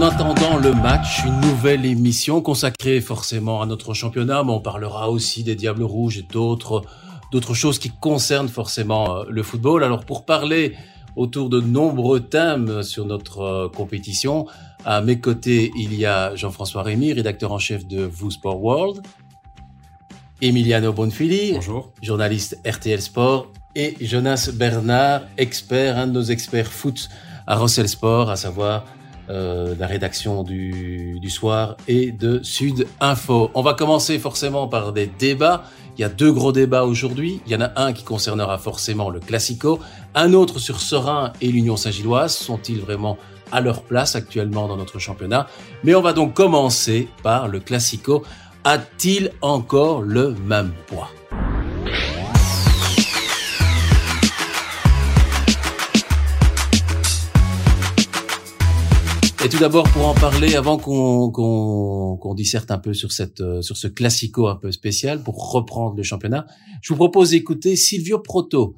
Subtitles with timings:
[0.00, 5.10] en attendant le match, une nouvelle émission consacrée forcément à notre championnat, mais on parlera
[5.10, 6.84] aussi des Diables Rouges et d'autres
[7.32, 9.84] d'autres choses qui concernent forcément euh, le football.
[9.84, 10.74] Alors pour parler
[11.16, 14.46] autour de nombreux thèmes sur notre euh, compétition,
[14.86, 19.02] à mes côtés, il y a Jean-François Rémy, rédacteur en chef de Vous Sport World,
[20.40, 21.92] Emiliano Bonfili, Bonjour.
[22.02, 27.10] journaliste RTL Sport, et Jonas Bernard, expert, un de nos experts foot
[27.46, 28.86] à Rossel Sport, à savoir
[29.30, 33.50] euh, la rédaction du, du soir et de Sud Info.
[33.54, 35.62] On va commencer forcément par des débats.
[35.96, 37.40] Il y a deux gros débats aujourd'hui.
[37.46, 39.78] Il y en a un qui concernera forcément le Classico,
[40.14, 42.34] un autre sur Serein et l'Union Saint-Gilloise.
[42.34, 43.18] Sont-ils vraiment
[43.52, 45.46] à leur place actuellement dans notre championnat?
[45.84, 48.24] Mais on va donc commencer par le Classico.
[48.64, 51.08] A-t-il encore le même poids?
[59.42, 63.40] Et tout d'abord, pour en parler, avant qu'on qu'on qu'on disserte un peu sur cette
[63.40, 66.46] euh, sur ce classico un peu spécial, pour reprendre le championnat,
[66.82, 68.76] je vous propose d'écouter Silvio Proto,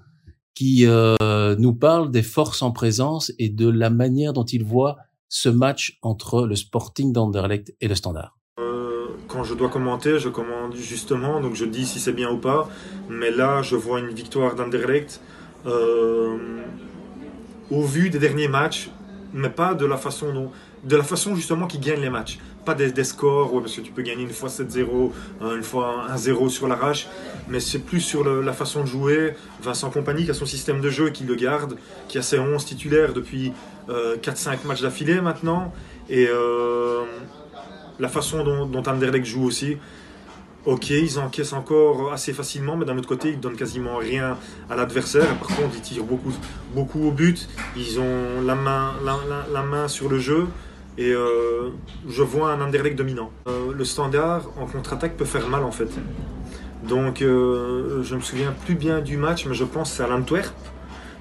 [0.55, 4.99] qui euh, nous parle des forces en présence et de la manière dont il voit
[5.29, 8.37] ce match entre le Sporting d'Anderlecht et le Standard.
[8.61, 12.39] Euh, quand je dois commenter, je commande justement, donc je dis si c'est bien ou
[12.39, 12.69] pas.
[13.09, 15.21] Mais là, je vois une victoire d'Anderlecht
[15.67, 16.37] euh,
[17.71, 18.91] au vu des derniers matchs,
[19.33, 20.51] mais pas de la façon dont,
[20.85, 22.39] de la façon justement qui gagne les matchs.
[22.65, 25.63] Pas des, des scores, ouais, parce que tu peux gagner une fois 7-0, euh, une
[25.63, 27.09] fois 1-0 sur l'arrache,
[27.49, 29.35] mais c'est plus sur la façon de jouer.
[29.63, 31.77] Vincent Compagnie qui a son système de jeu qui le garde,
[32.09, 33.53] qui a ses 11 titulaires depuis
[33.89, 35.73] euh, 4-5 matchs d'affilée maintenant.
[36.09, 37.03] Et euh,
[37.99, 39.79] la façon dont, dont Anderlecht joue aussi.
[40.65, 44.39] Ok, ils encaissent encore assez facilement, mais d'un autre côté, ils donnent quasiment rien
[44.71, 45.37] à l'adversaire.
[45.39, 46.33] Par contre, ils tirent beaucoup,
[46.73, 47.49] beaucoup au but.
[47.77, 48.93] Ils ont la main,
[49.53, 50.47] la, main sur le jeu.
[50.99, 51.71] Et euh,
[52.09, 53.33] je vois un Anderlecht dominant.
[53.49, 55.89] Euh, le standard en contre-attaque peut faire mal en fait.
[56.87, 60.55] Donc euh, je me souviens plus bien du match, mais je pense à l'Antwerp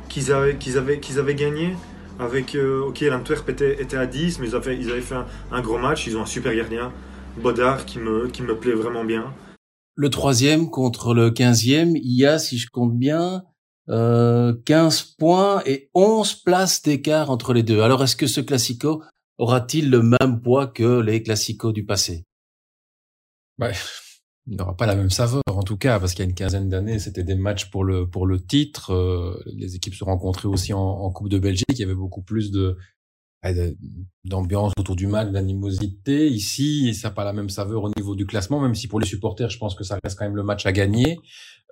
[0.09, 1.75] qu'ils avaient, qu'ils avaient, qu'ils avaient gagné.
[2.19, 5.62] Avec, euh, ok, l'Antwerp était, à 10, mais ils avaient, ils avaient fait un, un
[5.62, 6.06] gros match.
[6.06, 6.91] Ils ont un super gardien,
[7.38, 9.34] Bodard, qui me, qui me plaît vraiment bien.
[9.96, 13.44] Le troisième contre le quinzième, il y a, si je compte bien,
[13.90, 17.81] euh, 15 points et 11 places d'écart entre les deux.
[17.81, 19.03] Alors, est-ce que ce classico
[19.38, 22.25] aura-t-il le même poids que les classicos du passé?
[23.59, 23.74] Ouais.
[24.47, 26.68] Il n'aura pas la même saveur, en tout cas, parce qu'il y a une quinzaine
[26.68, 28.91] d'années, c'était des matchs pour le pour le titre.
[28.91, 31.68] euh, les équipes se rencontraient aussi en, en Coupe de Belgique.
[31.70, 32.75] Il y avait beaucoup plus de
[34.24, 36.28] d'ambiance autour du match, d'animosité.
[36.28, 39.07] Ici, ça n'a pas la même saveur au niveau du classement, même si pour les
[39.07, 41.19] supporters, je pense que ça reste quand même le match à gagner.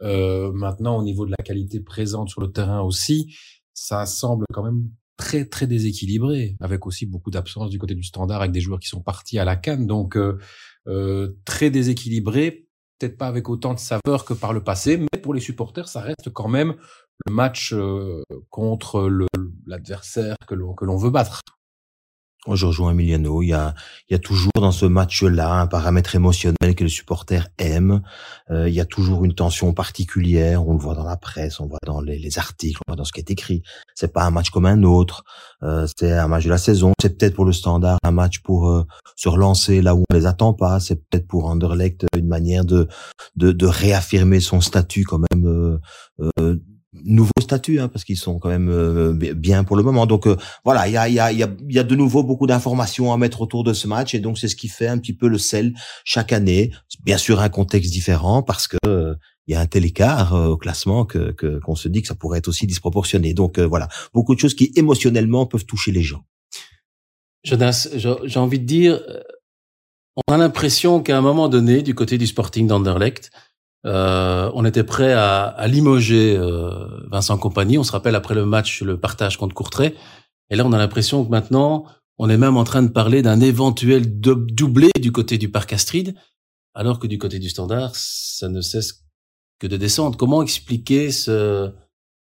[0.01, 3.35] Euh, maintenant, au niveau de la qualité présente sur le terrain aussi,
[3.73, 8.41] ça semble quand même très très déséquilibré, avec aussi beaucoup d'absence du côté du standard,
[8.41, 9.85] avec des joueurs qui sont partis à la canne.
[9.85, 10.39] Donc euh,
[10.87, 15.33] euh, très déséquilibré, peut-être pas avec autant de saveur que par le passé, mais pour
[15.33, 16.75] les supporters, ça reste quand même
[17.25, 19.09] le match euh, contre
[19.65, 21.41] l'adversaire que l'on veut battre.
[22.47, 23.41] Je rejoins Emiliano.
[23.43, 23.75] Il y a,
[24.09, 28.01] il y a toujours dans ce match-là un paramètre émotionnel que les supporters aiment.
[28.49, 30.65] Euh, il y a toujours une tension particulière.
[30.65, 33.03] On le voit dans la presse, on voit dans les, les articles, on voit dans
[33.03, 33.61] ce qui est écrit.
[33.93, 35.23] C'est pas un match comme un autre.
[35.63, 36.93] Euh, c'est un match de la saison.
[37.01, 38.85] C'est peut-être pour le standard un match pour euh,
[39.17, 40.79] se relancer là où on les attend pas.
[40.79, 42.87] C'est peut-être pour Anderlecht une manière de,
[43.35, 45.79] de, de réaffirmer son statut quand même.
[47.03, 50.35] Nouveau statut hein, parce qu'ils sont quand même euh, bien pour le moment donc euh,
[50.65, 53.17] voilà, il y a, y, a, y, a, y a de nouveau beaucoup d'informations à
[53.17, 55.37] mettre autour de ce match et donc c'est ce qui fait un petit peu le
[55.37, 56.71] sel chaque année.
[57.03, 59.13] Bien sûr, un contexte différent parce que euh,
[59.45, 62.15] il y a un tel écart euh, au classement que qu'on se dit que ça
[62.15, 63.33] pourrait être aussi disproportionné.
[63.33, 66.23] Donc euh, voilà, beaucoup de choses qui émotionnellement peuvent toucher les gens.
[67.43, 69.01] Jonas, j'ai envie de dire,
[70.17, 73.31] on a l'impression qu'à un moment donné, du côté du Sporting d'Anderlecht,
[73.85, 77.77] euh, on était prêt à, à limoger euh, Vincent Compagnie.
[77.77, 79.95] On se rappelle après le match, le partage contre Courtrai.
[80.49, 81.85] Et là, on a l'impression que maintenant,
[82.17, 85.71] on est même en train de parler d'un éventuel dou- doublé du côté du Parc
[85.73, 86.15] Astrid,
[86.73, 89.05] alors que du côté du Standard, ça ne cesse
[89.59, 90.17] que de descendre.
[90.17, 91.71] Comment expliquer ce,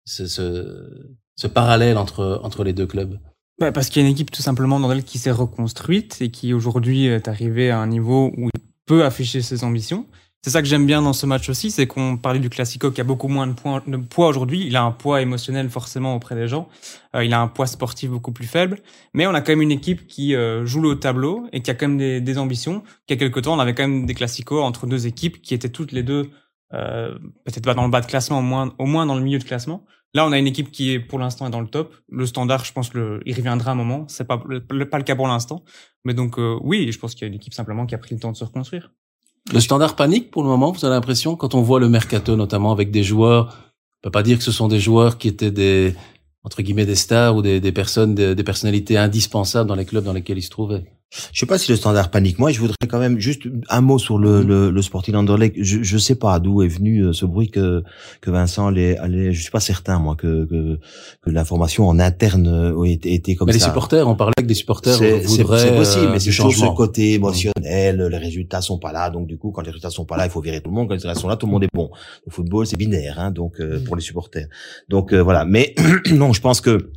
[0.06, 3.20] ce, ce, ce parallèle entre, entre les deux clubs?
[3.60, 6.32] Bah, parce qu'il y a une équipe tout simplement dans elle qui s'est reconstruite et
[6.32, 10.08] qui aujourd'hui est arrivée à un niveau où il peut afficher ses ambitions.
[10.44, 13.00] C'est ça que j'aime bien dans ce match aussi, c'est qu'on parlait du Classico qui
[13.00, 14.66] a beaucoup moins de, poids aujourd'hui.
[14.68, 16.68] Il a un poids émotionnel forcément auprès des gens.
[17.16, 18.80] Euh, il a un poids sportif beaucoup plus faible.
[19.14, 21.76] Mais on a quand même une équipe qui euh, joue le tableau et qui a
[21.76, 22.84] quand même des, des ambitions.
[23.08, 25.54] Il y a quelques temps, on avait quand même des Classicos entre deux équipes qui
[25.54, 26.30] étaient toutes les deux,
[26.74, 29.40] euh, peut-être pas dans le bas de classement, au moins, au moins dans le milieu
[29.40, 29.86] de classement.
[30.14, 31.96] Là, on a une équipe qui est pour l'instant dans le top.
[32.10, 34.06] Le standard, je pense, le, il reviendra un moment.
[34.10, 35.64] C'est pas pas le cas pour l'instant.
[36.04, 38.14] Mais donc euh, oui, je pense qu'il y a une équipe simplement qui a pris
[38.14, 38.92] le temps de se reconstruire.
[39.52, 40.72] Le standard panique pour le moment.
[40.72, 43.58] Vous avez l'impression quand on voit le mercato notamment avec des joueurs.
[43.98, 45.96] On peut pas dire que ce sont des joueurs qui étaient des
[46.44, 50.38] entre guillemets des stars ou des, personnes, des personnalités indispensables dans les clubs dans lesquels
[50.38, 50.84] ils se trouvaient.
[51.32, 52.40] Je sais pas si le standard panique.
[52.40, 54.48] Moi, je voudrais quand même juste un mot sur le, mhm.
[54.48, 55.56] le, le Sporting Anderlecht.
[55.60, 57.84] Je, je sais pas d'où est venu euh, ce bruit que
[58.22, 60.80] que Vincent allait, allait je suis pas certain moi que que,
[61.22, 63.60] que l'information en interne euh, était, était comme mais ça.
[63.60, 67.14] les supporters, on parlait que des supporters c'est possible, mais euh, c'est toujours ce côté
[67.14, 68.08] émotionnel.
[68.12, 70.32] Les résultats sont pas là, donc du coup, quand les résultats sont pas là, il
[70.32, 70.88] faut virer tout le monde.
[70.88, 71.90] Quand les résultats sont là, tout le monde est bon.
[72.26, 73.84] Le football, c'est binaire, hein, donc mhm.
[73.84, 74.48] pour les supporters.
[74.90, 75.46] Donc voilà.
[75.46, 75.76] Mais
[76.12, 76.92] non, je pense que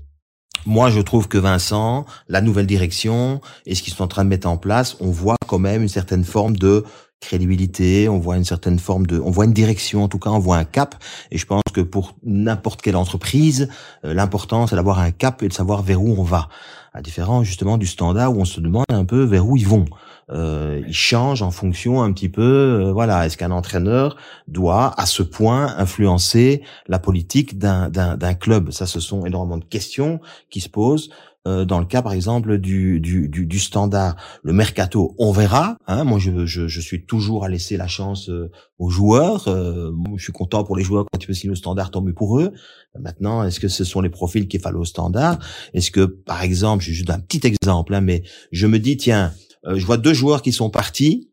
[0.67, 4.29] moi, je trouve que Vincent, la nouvelle direction et ce qu'ils sont en train de
[4.29, 6.85] mettre en place, on voit quand même une certaine forme de
[7.21, 10.39] crédibilité, on voit une certaine forme de, on voit une direction, en tout cas, on
[10.39, 10.97] voit un cap.
[11.31, 13.69] Et je pense que pour n'importe quelle entreprise,
[14.05, 16.49] euh, l'important c'est d'avoir un cap et de savoir vers où on va.
[16.93, 19.85] À différence justement du standard où on se demande un peu vers où ils vont
[20.33, 22.43] euh, il change en fonction un petit peu.
[22.43, 24.17] Euh, voilà, est-ce qu'un entraîneur
[24.49, 28.71] doit à ce point influencer la politique d'un club?
[28.71, 30.21] Ça, ce sont énormément de questions
[30.51, 31.11] qui se posent.
[31.47, 35.77] Euh, dans le cas, par exemple, du, du, du, du, standard, le mercato, on verra.
[35.87, 39.47] Hein, moi, je, je, je, suis toujours à laisser la chance euh, aux joueurs.
[39.47, 42.41] Euh, je suis content pour les joueurs quand peux signer le standard, tant mieux pour
[42.41, 42.53] eux.
[42.99, 45.39] Maintenant, est-ce que ce sont les profils qui fallent au standard?
[45.73, 49.33] Est-ce que, par exemple, je juste un petit exemple, hein, mais je me dis, tiens,
[49.75, 51.31] je vois deux joueurs qui sont partis.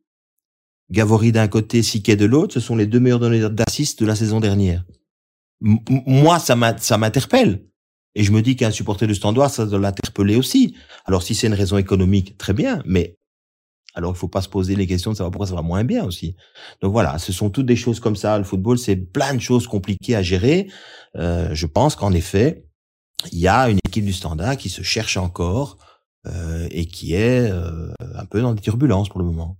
[0.91, 2.53] Gavory d'un côté, Siquet de l'autre.
[2.53, 4.83] Ce sont les deux meilleurs donneurs d'assist de la saison dernière.
[5.61, 7.65] moi, ça m'interpelle.
[8.15, 10.75] Et je me dis qu'un supporter du standard, ça doit l'interpeller aussi.
[11.05, 12.83] Alors, si c'est une raison économique, très bien.
[12.85, 13.17] Mais
[13.95, 16.03] alors, il faut pas se poser les questions de savoir pourquoi ça va moins bien
[16.03, 16.35] aussi.
[16.81, 18.37] Donc voilà, ce sont toutes des choses comme ça.
[18.37, 20.67] Le football, c'est plein de choses compliquées à gérer.
[21.15, 22.65] Euh, je pense qu'en effet,
[23.31, 25.77] il y a une équipe du standard qui se cherche encore
[26.27, 29.57] euh, et qui est euh, un peu dans des turbulences pour le moment.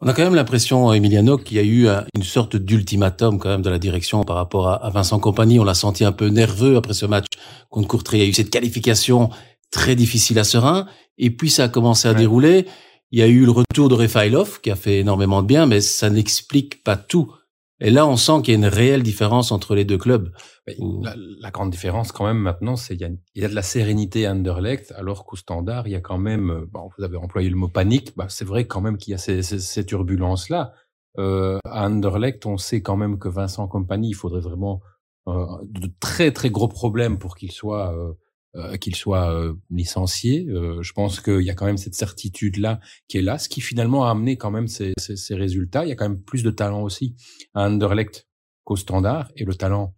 [0.00, 3.62] On a quand même l'impression, Emiliano, qu'il y a eu une sorte d'ultimatum quand même
[3.62, 5.58] de la direction par rapport à, Vincent Compagnie.
[5.58, 7.26] On l'a senti un peu nerveux après ce match
[7.68, 8.18] contre Courtrai.
[8.18, 9.30] Il y a eu cette qualification
[9.72, 10.86] très difficile à Serein.
[11.18, 12.66] Et puis ça a commencé à dérouler.
[13.10, 15.80] Il y a eu le retour de Refailov qui a fait énormément de bien, mais
[15.80, 17.32] ça n'explique pas tout.
[17.80, 20.32] Et là, on sent qu'il y a une réelle différence entre les deux clubs.
[20.66, 24.92] La, grande différence, quand même, maintenant, c'est qu'il y, a de la sérénité à Anderlecht,
[24.96, 27.68] alors qu'au Standard, il y a quand même, euh, bon, vous avez employé le mot
[27.68, 30.72] panique, bah, c'est vrai quand même qu'il y a ces, ces, ces turbulences-là.
[31.18, 34.80] Euh, à Anderlecht, on sait quand même que Vincent Compagnie, il faudrait vraiment
[35.28, 38.12] euh, de très très gros problèmes pour qu'il soit euh,
[38.56, 40.46] euh, qu'il soit euh, licencié.
[40.48, 43.60] Euh, je pense qu'il y a quand même cette certitude-là qui est là, ce qui
[43.60, 45.84] finalement a amené quand même ces, ces, ces résultats.
[45.84, 47.14] Il y a quand même plus de talent aussi
[47.52, 48.26] à Anderlecht
[48.64, 49.94] qu'au Standard, et le talent,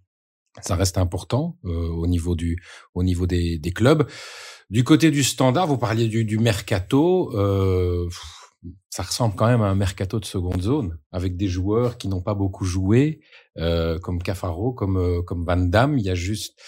[0.62, 2.60] ça reste important au niveau du
[2.94, 4.08] au niveau des, des, clubs.
[4.68, 7.30] Du côté du Standard, vous parliez du, du mercato.
[8.90, 12.22] Ça ressemble quand même à un mercato de seconde zone, avec des joueurs qui n'ont
[12.22, 13.20] pas beaucoup joué,
[13.56, 15.98] comme Cafaro, comme comme Van Damme.
[15.98, 16.60] Il y a juste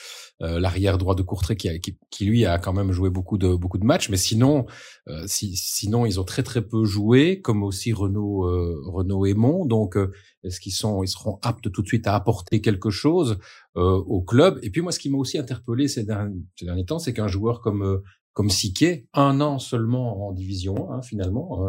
[0.43, 3.55] euh, l'arrière droit de Courtrai qui, qui, qui, lui a quand même joué beaucoup de
[3.55, 4.67] beaucoup de matchs, mais sinon
[5.09, 9.67] euh, si, sinon ils ont très très peu joué, comme aussi Renault euh, Renault Aymon.
[9.67, 9.97] Donc
[10.43, 13.39] est-ce qu'ils sont ils seront aptes tout de suite à apporter quelque chose
[13.75, 14.59] au club?
[14.63, 17.29] Et puis moi ce qui m'a aussi interpellé ces derniers, ces derniers temps, c'est qu'un
[17.29, 21.69] joueur comme comme Siquet, un an seulement en division 1 hein, finalement,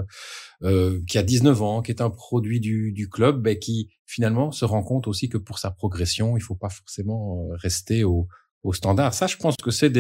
[0.64, 4.52] euh, qui a 19 ans, qui est un produit du, du club, ben, qui finalement
[4.52, 8.28] se rend compte aussi que pour sa progression, il faut pas forcément rester au,
[8.64, 9.14] au standard.
[9.14, 9.92] Ça, je pense que c'est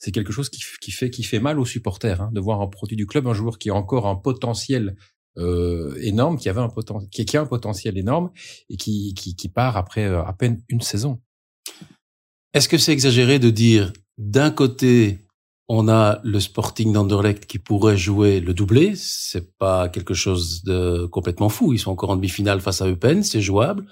[0.00, 2.66] c'est quelque chose qui, qui, fait, qui fait mal aux supporters, hein, de voir un
[2.66, 4.96] produit du club, un joueur qui a encore un potentiel
[5.38, 8.30] euh, énorme, qui avait un potentiel, qui, a un potentiel énorme
[8.70, 11.20] et qui, qui, qui part après euh, à peine une saison.
[12.54, 15.25] Est-ce que c'est exagéré de dire d'un côté
[15.68, 21.06] on a le Sporting d'Anderlecht qui pourrait jouer le doublé, c'est pas quelque chose de
[21.06, 21.72] complètement fou.
[21.72, 23.86] Ils sont encore en demi-finale face à Eupen, c'est jouable.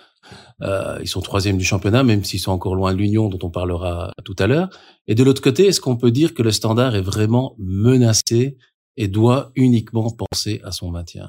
[0.62, 3.50] Euh, ils sont troisième du championnat, même s'ils sont encore loin de l'Union, dont on
[3.50, 4.68] parlera tout à l'heure.
[5.08, 8.56] Et de l'autre côté, est-ce qu'on peut dire que le Standard est vraiment menacé
[8.96, 11.28] et doit uniquement penser à son maintien?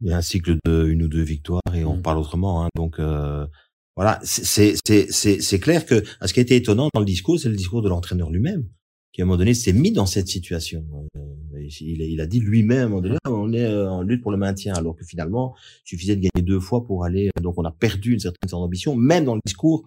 [0.00, 2.02] Il y a un cycle de une ou deux victoires et on mmh.
[2.02, 2.64] parle autrement.
[2.64, 2.68] Hein.
[2.74, 3.46] Donc euh,
[4.00, 4.76] voilà, c'est
[5.10, 7.90] c'est clair que ce qui a été étonnant dans le discours, c'est le discours de
[7.90, 8.66] l'entraîneur lui-même
[9.12, 10.84] qui à un moment donné s'est mis dans cette situation.
[11.16, 14.96] Euh, il, il, a dit lui-même, on est euh, en lutte pour le maintien, alors
[14.96, 15.54] que finalement,
[15.84, 17.30] il suffisait de gagner deux fois pour aller.
[17.42, 19.82] Donc, on a perdu une certaine sorte d'ambition, même dans le discours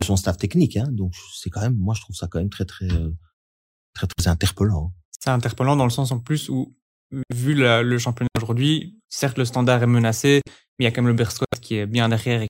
[0.00, 0.76] de son staff technique.
[0.76, 0.88] Hein.
[0.90, 3.10] Donc, c'est quand même, moi, je trouve ça quand même très, très, euh,
[3.94, 4.94] très, très interpellant.
[5.20, 6.74] C'est interpellant dans le sens en plus où,
[7.30, 10.40] vu le championnat aujourd'hui, certes, le standard est menacé,
[10.78, 12.48] mais il y a quand même le Berscott qui est bien derrière et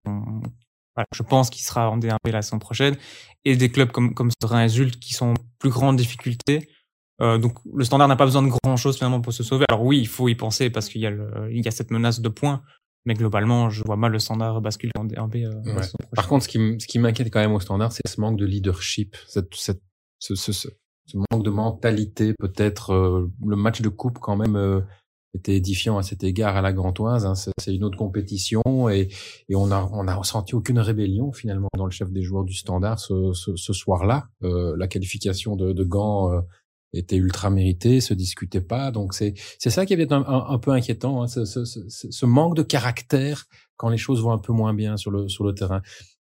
[0.96, 2.96] voilà, je pense qu'il sera en D1B la saison prochaine,
[3.44, 6.68] et des clubs comme comme Serein qui sont en plus grande difficulté.
[7.20, 9.64] Euh, donc le Standard n'a pas besoin de grand chose finalement pour se sauver.
[9.68, 11.90] Alors oui, il faut y penser parce qu'il y a le, il y a cette
[11.90, 12.62] menace de points,
[13.04, 15.44] mais globalement, je vois mal le Standard basculer en D1B.
[15.46, 15.82] Euh, Ouais.
[16.16, 18.38] Par contre, ce qui, m- ce qui m'inquiète quand même au standard, c'est ce manque
[18.38, 19.82] de leadership, cette, cette,
[20.18, 20.68] ce, ce, ce,
[21.06, 22.90] ce manque de mentalité, peut-être.
[22.92, 24.80] euh, le match de coupe, quand même, euh,
[25.34, 27.26] était édifiant à cet égard à la Gantoise.
[27.26, 29.08] Hein, c'est une autre compétition et,
[29.48, 32.54] et on a, on a ressenti aucune rébellion finalement dans le chef des joueurs du
[32.54, 34.28] standard ce, ce, ce soir-là.
[34.42, 36.40] Euh, la qualification de, de Gand euh,
[36.92, 38.90] était ultra méritée, se discutait pas.
[38.90, 43.46] Donc c'est c'est ça qui est un, peu inquiétant, hein, ce, ce, manque de caractère
[43.76, 45.80] quand les choses vont un peu moins bien sur le sur le terrain.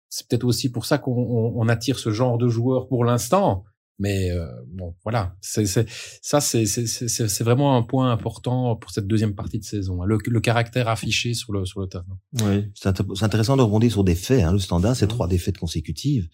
[0.10, 3.64] C'est peut-être aussi pour ça qu'on on, on attire ce genre de joueurs pour l'instant.
[4.00, 5.88] Mais euh, bon, voilà, c'est c'est
[6.22, 10.04] ça, c'est c'est vraiment un point important pour cette deuxième partie de saison.
[10.04, 12.06] hein, Le, le caractère affiché sur le sur le terrain.
[12.42, 14.44] Oui, c'est int- c'est intéressant de rebondir sur des faits.
[14.44, 14.52] Hein.
[14.52, 15.10] Le standard, c'est Mhm.
[15.12, 16.28] trois défaites consécutives.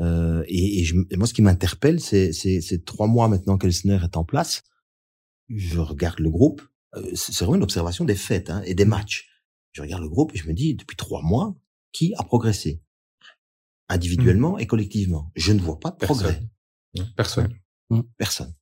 [0.00, 3.58] Euh, et, et je- et moi, ce qui m'interpelle, c'est c'est- c'est trois mois maintenant
[3.58, 4.62] qu'Elsner est en place.
[5.48, 6.62] Je regarde le groupe.
[6.96, 9.28] euh, c'est vraiment une observation des faits hein, et des matchs.
[9.72, 11.56] Je regarde le groupe et je me dis, depuis trois mois,
[11.92, 12.80] qui a progressé?
[13.88, 16.40] Individuellement et collectivement Je ne vois pas de progrès.
[17.16, 17.54] Personne.
[18.16, 18.54] Personne.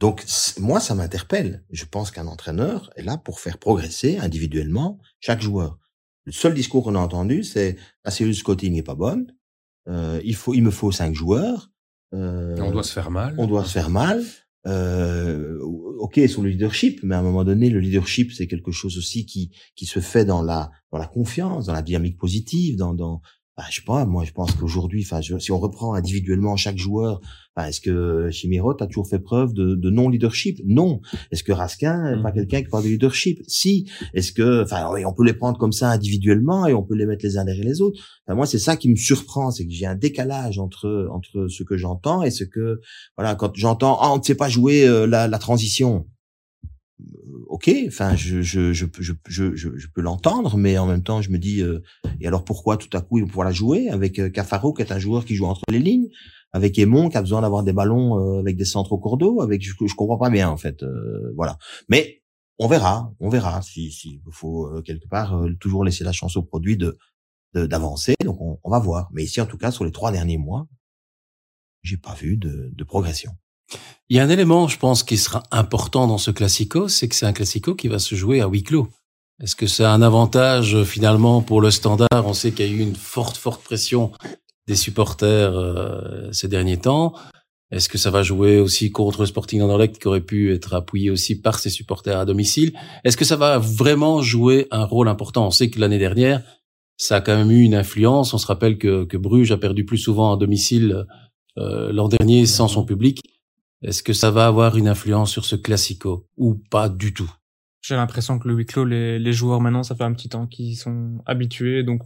[0.00, 0.24] Donc
[0.58, 1.64] moi, ça m'interpelle.
[1.70, 5.78] Je pense qu'un entraîneur est là pour faire progresser individuellement chaque joueur.
[6.24, 9.32] Le seul discours qu'on a entendu, c'est la cellule scouting n'est pas bonne.
[9.88, 11.70] Euh, il faut, il me faut cinq joueurs.
[12.14, 13.34] Euh, On doit se faire mal.
[13.38, 14.24] on doit se faire mal.
[14.64, 15.58] Euh,
[15.98, 19.26] ok sur le leadership, mais à un moment donné, le leadership c'est quelque chose aussi
[19.26, 23.22] qui qui se fait dans la dans la confiance, dans la dynamique positive, dans dans
[23.56, 27.20] bah, je sais pas, moi je pense qu'aujourd'hui, enfin si on reprend individuellement chaque joueur,
[27.54, 31.00] enfin, est-ce que Chimirot a toujours fait preuve de, de non leadership Non.
[31.30, 32.34] Est-ce que Raskin n'est pas Mhm.
[32.34, 33.40] quelqu'un qui parle de leadership?
[33.46, 33.90] Si.
[34.14, 37.26] Est-ce que, enfin, on peut les prendre comme ça individuellement et on peut les mettre
[37.26, 38.00] les uns derrière les autres.
[38.26, 41.62] Enfin, moi, c'est ça qui me surprend, c'est que j'ai un décalage entre entre ce
[41.62, 42.80] que j'entends et ce que
[43.18, 46.06] voilà, quand j'entends ah on ne sait pas jouer euh, la, la transition.
[47.48, 51.30] Ok, enfin je je je je, je, je, peux l'entendre, mais en même temps je
[51.30, 51.82] me dis euh,
[52.20, 54.82] et alors pourquoi tout à coup ils vont pouvoir la jouer avec euh, Cafaro qui
[54.82, 56.08] est un joueur qui joue entre les lignes,
[56.52, 59.40] avec Aimon qui a besoin d'avoir des ballons euh, avec des centres au cours d'eau,
[59.42, 61.58] avec je, je comprends pas bien en fait, euh, voilà.
[61.88, 62.22] Mais
[62.58, 66.12] on verra, on verra si si il faut euh, quelque part euh, toujours laisser la
[66.12, 66.96] chance au produit de-
[67.54, 69.08] d'avancer, donc on, on va voir.
[69.12, 70.66] Mais ici en tout cas sur les trois derniers mois,
[71.82, 73.32] j'ai pas vu de, de progression.
[74.08, 77.14] Il y a un élément, je pense, qui sera important dans ce classico, c'est que
[77.14, 78.88] c'est un classico qui va se jouer à huis clos.
[79.42, 82.08] Est-ce que c'est un avantage euh, finalement pour le standard?
[82.12, 84.12] On sait qu'il y a eu une forte, forte pression
[84.68, 87.14] des supporters euh, ces derniers temps.
[87.72, 91.10] Est-ce que ça va jouer aussi contre le Sporting Anderlecht qui aurait pu être appuyé
[91.10, 92.78] aussi par ses supporters à domicile?
[93.02, 95.46] Est-ce que ça va vraiment jouer un rôle important?
[95.46, 96.42] On sait que l'année dernière,
[96.98, 98.34] ça a quand même eu une influence.
[98.34, 101.06] On se rappelle que, que Bruges a perdu plus souvent à domicile
[101.58, 103.20] euh, l'an dernier sans son public.
[103.82, 107.30] Est-ce que ça va avoir une influence sur ce classico ou pas du tout?
[107.80, 110.46] J'ai l'impression que le huis clos, les, les joueurs maintenant, ça fait un petit temps
[110.46, 111.82] qu'ils sont habitués.
[111.82, 112.02] Donc,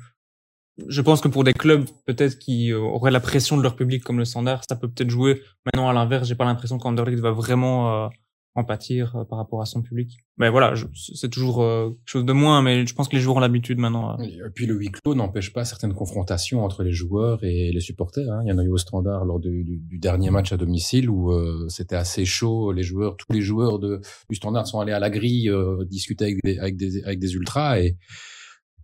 [0.89, 4.03] je pense que pour des clubs peut-être qui euh, auraient la pression de leur public
[4.03, 5.43] comme le Standard, ça peut peut-être jouer.
[5.65, 8.09] Maintenant, à l'inverse, j'ai pas l'impression qu'Anderlecht va vraiment euh,
[8.59, 10.17] en pâtir euh, par rapport à son public.
[10.39, 13.37] Mais voilà, c'est toujours euh, quelque chose de moins, mais je pense que les joueurs
[13.37, 14.19] ont l'habitude maintenant.
[14.19, 14.25] euh.
[14.25, 18.29] Et puis le huis clos n'empêche pas certaines confrontations entre les joueurs et les supporters.
[18.33, 18.41] Hein.
[18.45, 21.33] Il y en a eu au standard lors du, du- dernier match à domicile où
[21.33, 22.73] euh, c'était assez chaud.
[22.73, 26.25] Les joueurs, tous les joueurs de, du standard sont allés à la grille euh, discuter
[26.25, 27.97] avec des, avec des, avec des ultras et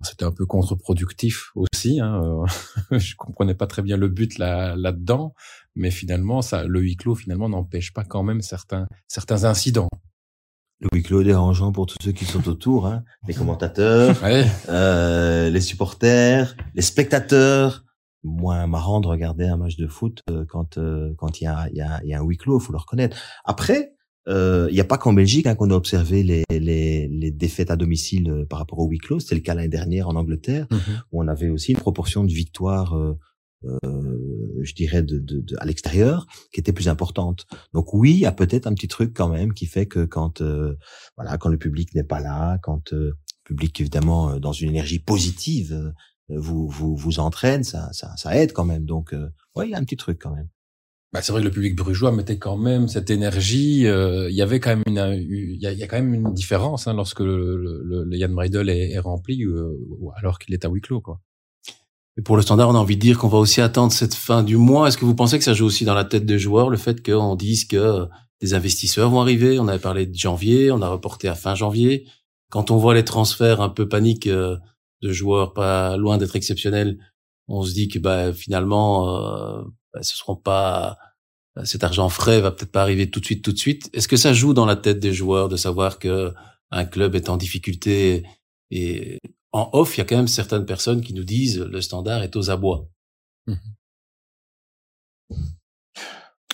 [0.04, 2.00] c'était un peu contre-productif aussi.
[2.00, 2.42] Hein.
[2.90, 5.32] Je comprenais pas très bien le but là là-dedans,
[5.74, 9.88] mais finalement, ça, le huis clos finalement n'empêche pas quand même certains certains incidents.
[10.80, 14.44] Le huis clos dérangeant pour tous ceux qui sont autour, hein, les commentateurs, Ouais.
[14.68, 17.84] euh, les supporters, les spectateurs.
[18.24, 21.68] Moins marrant de regarder un match de foot euh, quand euh, quand il y a
[21.70, 23.16] il y a il y a un huis clos, faut le reconnaître.
[23.44, 23.94] Après,
[24.28, 27.72] euh, il n'y a pas qu'en Belgique hein, qu'on a observé les, les les défaites
[27.72, 29.18] à domicile euh, par rapport au huis clos.
[29.18, 30.78] C'était le cas l'année dernière en Angleterre Mhm.
[31.10, 33.18] où on avait aussi une proportion de victoires, euh,
[34.62, 37.46] je dirais, de, de, de- à l'extérieur, qui était plus importante.
[37.72, 40.40] Donc oui, il y a peut-être un petit truc quand même qui fait que quand
[40.40, 40.74] euh,
[41.16, 44.68] voilà, quand le public n'est pas là, quand euh, le public évidemment euh, dans une
[44.70, 45.90] énergie positive euh,
[46.28, 48.84] vous vous vous entraîne, ça ça ça aide quand même.
[48.86, 50.48] Donc euh, ouais, il y a un petit truc quand même.
[51.12, 53.86] Bah, c'est vrai que le public brugeois mettait quand même cette énergie.
[53.86, 56.94] euh, Il y avait quand même une, il y a, quand même une différence hein,
[56.94, 59.76] lorsque le, le, le Jan Breidel est, est rempli euh,
[60.16, 61.02] alors qu'il est à huis clos.
[61.02, 61.20] Quoi.
[62.18, 64.42] Et pour le standard, on a envie de dire qu'on va aussi attendre cette fin
[64.42, 64.88] du mois.
[64.88, 67.04] Est-ce que vous pensez que ça joue aussi dans la tête des joueurs, le fait
[67.04, 68.06] qu'on dise que
[68.40, 69.58] des investisseurs vont arriver?
[69.58, 72.06] On avait parlé de janvier, on a reporté à fin janvier.
[72.50, 74.58] Quand on voit les transferts un peu paniques euh,
[75.00, 76.98] de joueurs pas loin d'être exceptionnels,
[77.48, 79.62] on se dit que bah, finalement, euh,
[79.94, 80.98] bah, ce seront pas
[81.64, 83.90] cet argent frais va peut-être pas arriver tout de suite, tout de suite.
[83.92, 86.32] Est-ce que ça joue dans la tête des joueurs de savoir que
[86.70, 88.24] un club est en difficulté
[88.70, 89.18] et
[89.52, 92.36] en off, il y a quand même certaines personnes qui nous disent le standard est
[92.36, 92.88] aux abois.
[93.46, 93.54] Mmh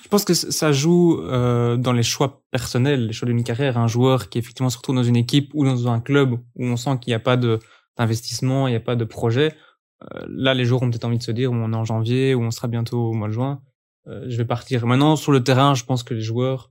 [0.08, 3.76] je pense que ça joue euh, dans les choix personnels, les choix d'une carrière.
[3.76, 6.76] Un joueur qui effectivement se retrouve dans une équipe ou dans un club où on
[6.78, 9.54] sent qu'il n'y a pas d'investissement, il n'y a pas de projet.
[10.02, 12.42] Euh, là, les joueurs ont peut-être envie de se dire, on est en janvier ou
[12.42, 13.60] on sera bientôt au mois de juin,
[14.06, 14.86] euh, je vais partir.
[14.86, 16.70] Maintenant, sur le terrain, je pense que les joueurs,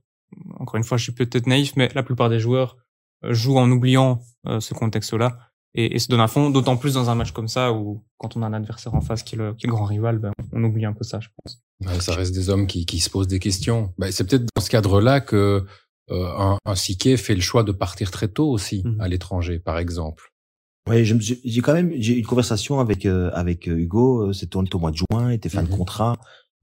[0.58, 2.76] encore une fois, je suis peut-être naïf, mais la plupart des joueurs
[3.24, 4.20] euh, jouent en oubliant
[4.60, 5.38] ce contexte-là
[5.78, 8.36] et, et, se donnent à fond, d'autant plus dans un match comme ça où quand
[8.36, 10.32] on a un adversaire en face qui est le, qui est le grand rival, ben,
[10.52, 11.62] on oublie un peu ça, je pense.
[11.86, 13.94] Ouais, ça reste des hommes qui, qui se posent des questions.
[13.96, 15.64] Ben, c'est peut-être dans ce cadre-là que
[16.10, 19.00] euh, un, un Siquet fait le choix de partir très tôt aussi mmh.
[19.00, 20.32] à l'étranger, par exemple.
[20.90, 24.32] Oui, j'ai quand même j'ai eu une conversation avec euh, avec Hugo.
[24.32, 25.68] C'était au mois de juin, il était fin mmh.
[25.68, 26.16] de contrat,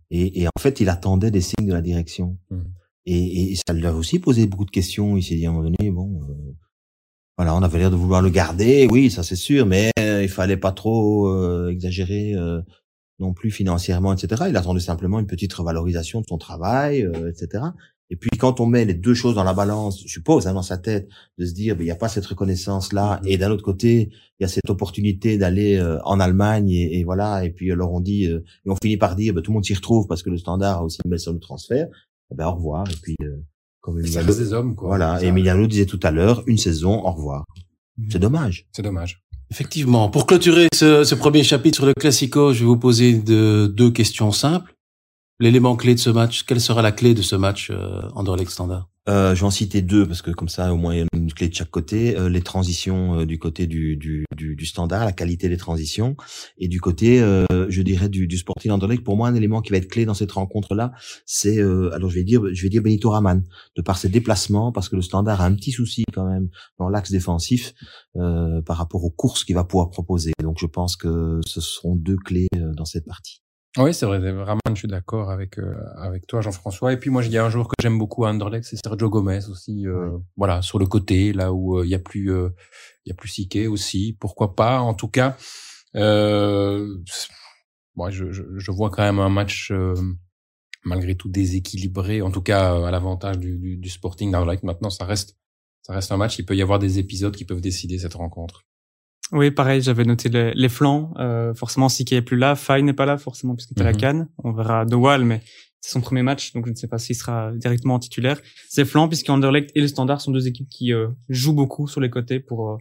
[0.10, 2.38] et, et, en fait, il attendait des signes de la direction.
[2.50, 2.62] Mmh.
[3.06, 5.16] Et, et, ça lui a aussi posé beaucoup de questions.
[5.16, 6.56] Il s'est dit à un moment donné, bon, euh,
[7.38, 10.30] voilà, on avait l'air de vouloir le garder, oui, ça c'est sûr, mais euh, il
[10.30, 12.62] fallait pas trop euh, exagérer euh,
[13.20, 14.44] non plus financièrement, etc.
[14.50, 17.66] Il attendait simplement une petite revalorisation de son travail, etc.
[18.10, 20.62] Et puis quand on met les deux choses dans la balance, je suppose, hein, dans
[20.62, 23.52] sa tête, de se dire, ben, il n'y a pas cette reconnaissance-là, mmh et d'un
[23.52, 27.72] autre côté, il y a cette opportunité d'aller en Allemagne, et, et, voilà, et puis
[27.72, 30.24] alors on dit, et on finit par dire, ben, tout le monde s'y retrouve parce
[30.24, 31.88] que le standard a aussi une belle somme de transfert,
[32.32, 33.18] eh ben, au revoir, et puis
[33.86, 34.88] comme Emiliano, des hommes, quoi.
[34.88, 37.46] Voilà, Emiliano disait tout à l'heure, une saison, au revoir.
[38.00, 38.08] Mmh.
[38.10, 38.66] C'est dommage.
[38.72, 39.22] C'est dommage.
[39.52, 40.10] Effectivement.
[40.10, 43.92] Pour clôturer ce, ce, premier chapitre sur le Classico, je vais vous poser de, deux
[43.92, 44.74] questions simples.
[45.42, 48.88] L'élément clé de ce match, quelle sera la clé de ce match euh, Anderlecht Standard?
[49.10, 51.06] Euh, je vais en citer deux parce que comme ça au moins il y a
[51.14, 52.18] une clé de chaque côté.
[52.18, 56.16] Euh, les transitions euh, du côté du, du, du, du, standard, la qualité des transitions,
[56.58, 59.04] et du côté, euh, je dirais du, du Sporting Anderlecht.
[59.04, 60.94] Pour moi, un élément qui va être clé dans cette rencontre-là,
[61.26, 63.44] c'est euh, alors je vais dire, je vais dire Benito Raman
[63.76, 66.48] de par ses déplacements, parce que le standard a un petit souci quand même
[66.80, 67.74] dans l'axe défensif
[68.14, 70.32] par rapport aux courses qu'il va pouvoir proposer.
[70.42, 73.45] Donc je pense que ce seront deux clés dans cette partie.
[73.78, 74.20] Oui, c'est vrai.
[74.20, 76.94] Vraiment, je suis d'accord avec euh, avec toi, Jean-François.
[76.94, 79.10] Et puis moi, il y a un joueur que j'aime beaucoup à Anderlecht, c'est Sergio
[79.10, 79.86] Gomez aussi.
[79.86, 83.16] Euh, Voilà, sur le côté, là où euh, il y a plus il y a
[83.16, 84.16] plus Siquet aussi.
[84.20, 85.36] Pourquoi pas En tout cas,
[87.96, 89.72] moi, je, je, je, vois quand même un match
[90.84, 92.22] malgré tout déséquilibré.
[92.22, 94.64] En tout cas, à l'avantage du, du, du Sporting d'Anderlecht.
[94.64, 95.38] Maintenant, ça reste
[95.84, 96.40] ça reste un match.
[96.40, 98.66] Il peut y avoir des épisodes qui peuvent décider cette rencontre.
[99.32, 101.14] Oui, pareil, j'avais noté les, les flancs.
[101.18, 103.94] Euh, forcément, qui est plus là, Faye n'est pas là, forcément, puisqu'il est à la
[103.94, 103.98] mhm.
[103.98, 104.28] Cannes.
[104.44, 105.42] On verra De Waal, mais
[105.82, 108.40] c'est son premier match, donc je ne sais pas s'il sera directement titulaire.
[108.70, 112.10] Ces flancs, puisqu'Anderlecht et le Standard sont deux équipes qui euh, jouent beaucoup sur les
[112.10, 112.78] côtés pour euh,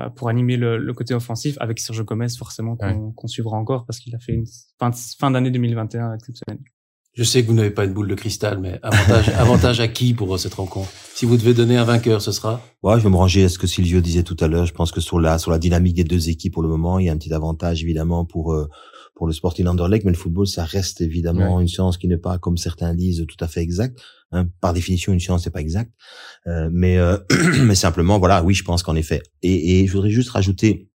[0.00, 4.00] euh, pour animer le, le, côté offensif, avec Sergio Gomez, forcément, qu'on suivra encore, parce
[4.00, 6.58] qu'il a fait une fin, fin d'année 2021 exceptionnelle.
[7.16, 10.14] Je sais que vous n'avez pas une boule de cristal, mais avantage, avantage à qui
[10.14, 12.60] pour cette rencontre Si vous devez donner un vainqueur, ce sera?
[12.82, 14.66] Ouais, je vais me ranger à ce que Silvio disait tout à l'heure.
[14.66, 17.06] Je pense que sur la sur la dynamique des deux équipes pour le moment, il
[17.06, 18.68] y a un petit avantage évidemment pour euh,
[19.14, 22.38] pour le Sporting Anderlecht, mais le football, ça reste évidemment une science qui n'est pas,
[22.38, 24.00] comme certains disent, tout à fait exacte.
[24.32, 24.46] Hein.
[24.60, 25.92] Par définition, une science n'est pas exacte,
[26.48, 27.16] euh, mais euh,
[27.62, 29.22] mais simplement, voilà, oui, je pense qu'en effet.
[29.42, 30.88] Et, et je voudrais juste rajouter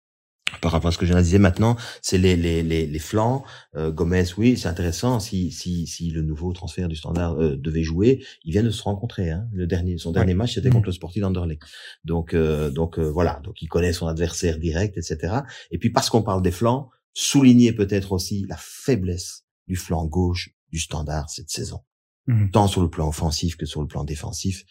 [0.61, 3.45] par rapport à ce que je dire maintenant, c'est les, les, les, les flancs.
[3.77, 5.21] Euh, Gomez, oui, c'est intéressant.
[5.21, 8.83] Si, si, si le nouveau transfert du Standard euh, devait jouer, ils viennent de se
[8.83, 9.31] rencontrer.
[9.31, 9.47] Hein.
[9.53, 11.63] Le dernier, son dernier match, c'était contre le Sporting Anderlecht.
[12.05, 13.41] Donc, euh, donc euh, voilà.
[13.45, 15.41] Donc, il connaît son adversaire direct, etc.
[15.71, 20.51] Et puis, parce qu'on parle des flancs, souligner peut-être aussi la faiblesse du flanc gauche
[20.71, 21.81] du Standard cette saison,
[22.27, 22.51] mmh.
[22.51, 24.65] tant sur le plan offensif que sur le plan défensif.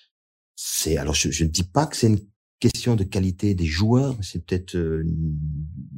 [0.56, 2.20] C'est alors, je, je ne dis pas que c'est une
[2.60, 5.38] question de qualité des joueurs, c'est peut-être euh, une,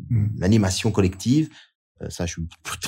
[0.10, 0.44] mmh.
[0.44, 1.50] animation collective.
[2.02, 2.42] Euh, ça, je suis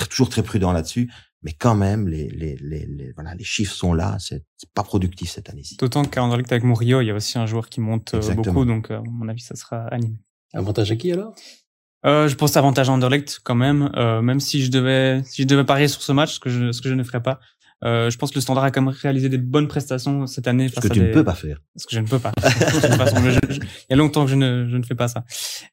[0.08, 1.10] toujours très prudent là-dessus.
[1.42, 4.16] Mais quand même, les, les, les, les, voilà, les chiffres sont là.
[4.20, 5.76] C'est pas productif cette année-ci.
[5.76, 8.64] D'autant qu'en Anderlecht avec Murillo, il y a aussi un joueur qui monte euh, beaucoup,
[8.64, 10.18] donc à mon avis, ça sera animé.
[10.54, 11.34] Avantage à qui alors?
[12.04, 15.46] Euh, je pense avantage à Anderlecht quand même, euh, même si je devais si je
[15.46, 17.40] devais parier sur ce match, ce que je ce que je ne ferais pas.
[17.84, 20.68] Euh, je pense que le Standard a quand même réalisé des bonnes prestations cette année.
[20.68, 21.60] Ce que tu ne peux pas faire.
[21.76, 22.32] Ce que je ne peux pas.
[22.44, 25.24] il y a longtemps que je ne, je ne fais pas ça.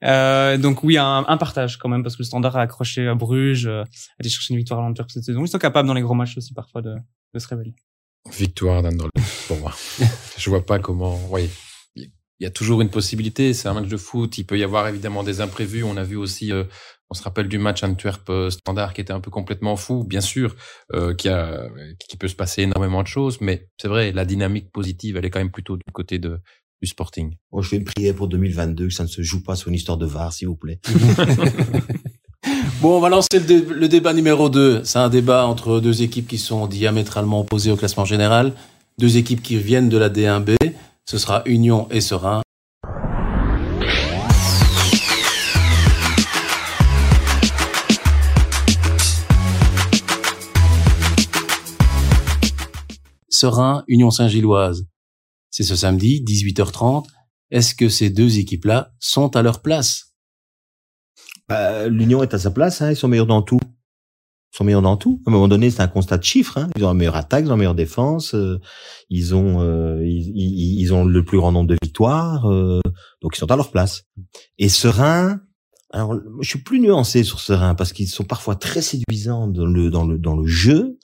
[0.03, 3.15] Euh, donc oui, un, un, partage quand même, parce que le Standard a accroché à
[3.15, 5.43] Bruges, euh, a été chercher une victoire à l'Antwerp cette saison.
[5.43, 6.95] Ils sont capables dans les gros matchs aussi parfois de,
[7.33, 7.73] de se révéler.
[8.31, 9.73] Victoire d'Anderlecht pour moi.
[10.37, 11.19] je vois pas comment.
[11.29, 11.49] Oui,
[11.95, 13.53] il y a toujours une possibilité.
[13.53, 14.37] C'est un match de foot.
[14.37, 15.83] Il peut y avoir évidemment des imprévus.
[15.83, 16.63] On a vu aussi euh,
[17.09, 20.55] on se rappelle du match Antwerp standard qui était un peu complètement fou, bien sûr,
[20.93, 21.67] euh, qui, a,
[22.07, 25.29] qui peut se passer énormément de choses, mais c'est vrai, la dynamique positive, elle est
[25.29, 26.39] quand même plutôt du côté de,
[26.81, 27.35] du Sporting.
[27.57, 29.97] je fais une prière pour 2022 que ça ne se joue pas sur une histoire
[29.97, 30.79] de VAR, s'il vous plaît.
[32.81, 34.85] Bon, on va lancer le, débat numéro 2.
[34.85, 38.53] C'est un débat entre deux équipes qui sont diamétralement opposées au classement général.
[38.97, 40.55] Deux équipes qui viennent de la D1B.
[41.05, 42.41] Ce sera Union et Serein.
[53.39, 54.85] Serein, Union Saint-Gilloise.
[55.49, 57.05] C'est ce samedi, 18h30.
[57.51, 60.13] Est-ce que ces deux équipes-là sont à leur place?
[61.47, 63.61] Bah, L'Union est à sa place, hein, ils sont meilleurs dans tout.
[63.63, 65.21] Ils sont meilleurs dans tout.
[65.25, 66.57] À un moment donné, c'est un constat de chiffres.
[66.57, 66.69] Hein.
[66.75, 68.59] Ils ont la meilleure attaque, ils ont la meilleure défense, euh,
[69.09, 72.81] ils ont euh, ils, ont le plus grand nombre de victoires, euh,
[73.21, 74.03] donc ils sont à leur place.
[74.57, 75.39] Et Serein,
[75.91, 79.89] alors je suis plus nuancé sur Serein parce qu'ils sont parfois très séduisants dans le
[79.89, 80.98] dans le dans le jeu,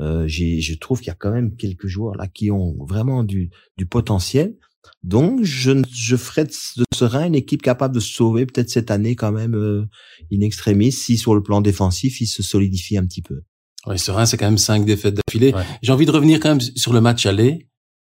[0.00, 3.50] euh, je trouve qu'il y a quand même quelques joueurs là qui ont vraiment du,
[3.76, 4.56] du potentiel.
[5.02, 6.50] Donc, je, je ferai de,
[6.94, 9.86] Serein une équipe capable de se sauver peut-être cette année quand même euh,
[10.32, 13.42] in extremis si sur le plan défensif il se solidifie un petit peu.
[13.86, 15.54] Oui, Serein, c'est quand même cinq défaites d'affilée.
[15.82, 17.68] J'ai envie de revenir quand même sur le match aller.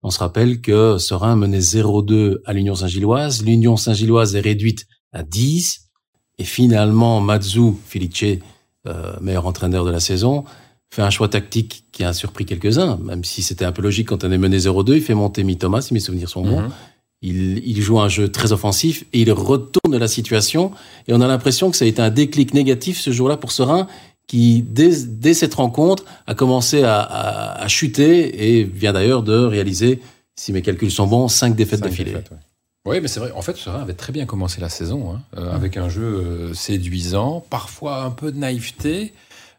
[0.03, 3.43] On se rappelle que Serein menait 0-2 à l'Union Saint-Gilloise.
[3.43, 5.89] L'Union Saint-Gilloise est réduite à 10.
[6.37, 8.39] Et finalement, Matsu Felice,
[8.85, 10.43] euh, meilleur entraîneur de la saison,
[10.95, 14.23] fait un choix tactique qui a surpris quelques-uns, même si c'était un peu logique quand
[14.23, 14.95] on est mené 0-2.
[14.95, 16.61] Il fait monter Mitoma, si mes souvenirs sont bons.
[16.61, 16.69] Mhm.
[17.21, 20.71] Il, il, joue un jeu très offensif et il retourne la situation.
[21.07, 23.87] Et on a l'impression que ça a été un déclic négatif ce jour-là pour Serein,
[24.27, 29.37] qui, dès, dès, cette rencontre, a commencé à, à, à chuter et vient d'ailleurs de
[29.37, 30.01] réaliser,
[30.35, 32.15] si mes calculs sont bons, cinq défaites d'affilée.
[32.85, 33.31] Oui, mais c'est vrai.
[33.31, 36.53] En fait, Serein avait très bien commencé la saison, hein, euh, avec un jeu euh,
[36.53, 39.13] séduisant, parfois un peu de naïveté.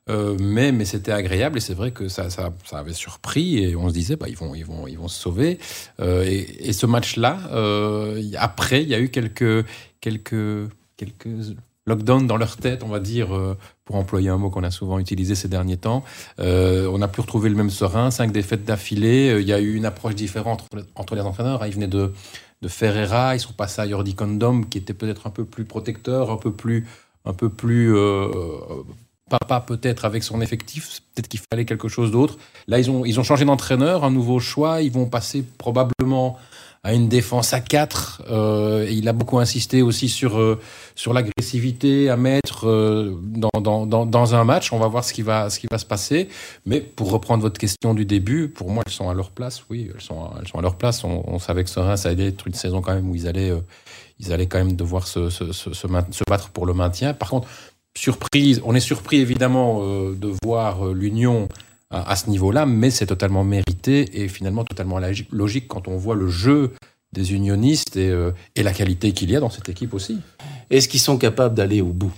[0.09, 3.75] Euh, mais mais c'était agréable et c'est vrai que ça, ça, ça, avait surpris et
[3.75, 5.59] on se disait bah ils vont ils vont ils vont se sauver.
[5.99, 9.66] Euh, et, et, ce match là euh, après il y a eu quelques
[10.01, 14.62] quelques quelques lockdowns dans leur tête on va dire euh, pour employer un mot qu'on
[14.62, 16.05] a souvent utilisé ces derniers temps.
[16.38, 19.37] Euh, on a pu retrouver le même serein cinq défaites d'affilée.
[19.40, 21.66] Il y a eu une approche différente entre, entre les entraîneurs hein.
[21.66, 22.12] ils venaient de
[22.62, 26.31] de Ferreira ils sont passés à Jordi Condom qui était peut-être un peu plus protecteur
[26.31, 26.87] un peu plus
[27.25, 27.92] un peu plus
[29.29, 32.37] papa peut-être avec son effectif, peut-être qu'il fallait quelque chose d'autre.
[32.69, 36.39] Là, ils ont, ils ont changé d'entraîneur, un nouveau choix, ils vont passer probablement
[36.87, 38.23] à une défense à 4.
[38.31, 40.61] Euh, il a beaucoup insisté aussi sur, euh,
[40.95, 44.73] sur l'agressivité à mettre euh, dans, dans, dans, un match.
[44.73, 46.29] On va voir ce qui va, ce qui va se passer.
[46.65, 49.65] Mais pour reprendre votre question du début, pour moi, elles sont à leur place.
[49.69, 51.03] Oui, elles sont, elles sont à leur place.
[51.03, 53.53] On, savait que Serein, ça allait être une saison quand même où ils allaient,
[54.21, 57.15] ils allaient quand même devoir se, se, se, se battre pour le maintien.
[57.15, 57.49] Par contre,
[57.97, 61.49] surprise, on est surpris évidemment euh, de voir euh, l'union
[61.91, 64.99] à, ce niveau-là, mais c'est totalement mérité et finalement totalement
[65.31, 66.73] logique quand on voit le jeu
[67.13, 70.19] des unionistes et, euh, la qualité qu'il y a dans cette équipe aussi.
[70.69, 72.13] Est-ce qu'ils sont capables d'aller au bout?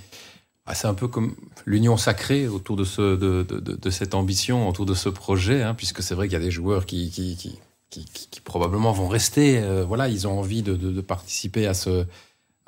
[0.65, 1.35] Ah, C'est un peu comme
[1.67, 6.15] l'union sacrée autour de, ce, de, cette ambition, autour de ce projet, hein, puisque c'est
[6.15, 9.63] vrai qu'il y a des joueurs qui, qui, probablement vont rester.
[9.87, 12.07] voilà, ils ont envie de, participer à ce,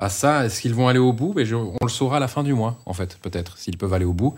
[0.01, 0.45] à ça.
[0.45, 1.33] Est-ce qu'ils vont aller au bout?
[1.35, 4.05] Mais On le saura à la fin du mois, en fait, peut-être, s'ils peuvent aller
[4.05, 4.35] au bout.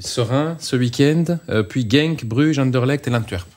[0.00, 3.48] Serein ce week-end, euh, puis Genk, Bruges, Anderlecht et l'Antwerp.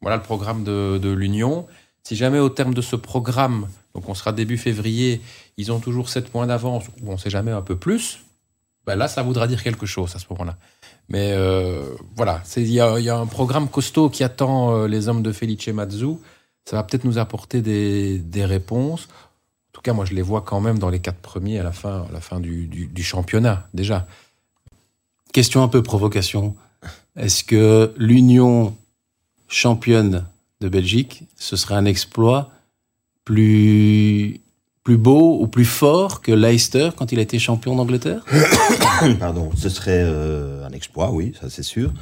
[0.00, 1.66] Voilà le programme de, l'Union.
[2.04, 5.20] Si jamais au terme de ce programme, donc on sera début février,
[5.56, 8.20] ils ont toujours 7 points d'avance, ou on ne sait jamais un peu plus,
[8.86, 10.56] ben là, ça voudra dire quelque chose à ce moment-là.
[11.08, 11.82] Mais euh,
[12.14, 16.14] voilà, il y, a, un programme costaud qui attend euh, les hommes de Felice Mazzu.
[16.64, 19.08] Ça va peut-être nous apporter des réponses
[19.78, 22.04] tout cas, moi, je les vois quand même dans les quatre premiers à la fin,
[22.08, 24.08] à la fin du, championnat, déjà.
[25.32, 26.56] Question un peu provocation.
[27.14, 28.76] Est-ce que l'Union
[29.46, 30.26] championne
[30.60, 32.50] de Belgique, ce serait un exploit
[33.24, 34.40] plus,
[34.82, 38.24] plus beau ou plus fort que Leicester quand il a été champion d'Angleterre
[39.20, 41.92] Pardon, ce serait euh, un exploit, oui, ça c'est sûr.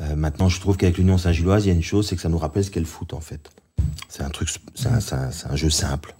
[0.00, 2.28] Euh, maintenant, je trouve qu'avec l'Union Saint-Gilloise, il y a une chose, c'est que ça
[2.28, 3.48] nous rappelle ce qu'est le foot en fait.
[4.08, 6.16] C'est un truc, c'est un, jeu simple.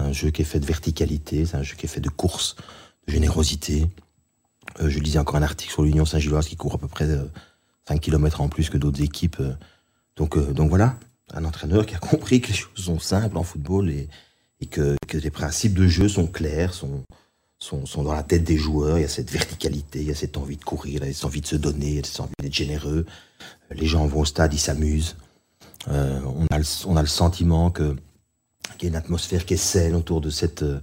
[0.00, 2.56] Un jeu qui est fait de verticalité, c'est un jeu qui est fait de course,
[3.06, 3.86] de générosité.
[4.80, 7.94] Euh, je lisais encore un article sur l'Union Saint-Gilloise qui court à peu près 5
[7.94, 9.40] euh, km en plus que d'autres équipes.
[9.40, 9.52] Euh.
[10.16, 10.96] Donc, donc voilà,
[11.32, 14.08] un entraîneur qui a compris que les choses sont simples en football et,
[14.70, 17.04] que, que, les principes de jeu sont clairs, sont,
[17.58, 18.98] sont, sont, dans la tête des joueurs.
[18.98, 21.14] Il y a cette verticalité, il y a cette envie de courir, il y a
[21.14, 23.06] cette envie de se donner, il y a cette envie d'être généreux.
[23.70, 25.16] Les gens vont au stade, ils s'amusent.
[25.88, 27.96] Euh, on, a on a le sentiment que
[28.78, 30.80] qu'il y a une atmosphère qui est saine autour de cette, euh,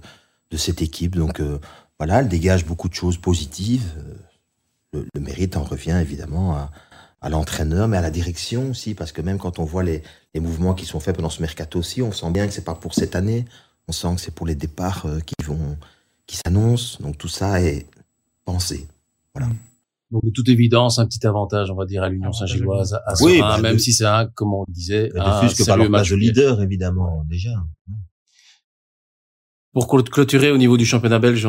[0.52, 1.16] équipe.
[1.16, 1.58] Donc euh,
[1.98, 3.92] voilà, elle dégage beaucoup de choses positives.
[4.94, 6.56] Euh, le, mérite en revient évidemment
[7.20, 10.02] à, l'entraîneur, mais à la direction aussi, parce que même quand on voit les,
[10.34, 12.74] les mouvements qui sont faits pendant ce mercato aussi, on sent bien que c'est pas
[12.74, 13.44] pour cette année,
[13.88, 15.34] on sent que c'est pour les départs qui
[16.26, 16.98] qui s'annoncent.
[17.02, 17.86] Donc tout ça est,
[18.44, 18.86] penser.
[19.34, 19.50] Voilà.
[20.10, 23.40] Donc de toute évidence, un petit avantage, on va dire, à l'Union Saint-Gilloise à, oui,
[23.40, 26.16] bah, même si c'est un, comme on disait, un plus que par le match de
[26.16, 27.50] leader, évidemment, déjà.
[29.72, 31.46] Pour clôturer au niveau du championnat belge,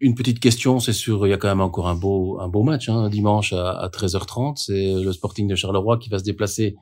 [0.00, 2.62] une petite question, c'est sûr, il y a quand même encore un beau, un beau
[2.62, 4.56] match, hein, dimanche à, 13h30.
[4.56, 6.76] C'est le Sporting de Charleroi qui va se déplacer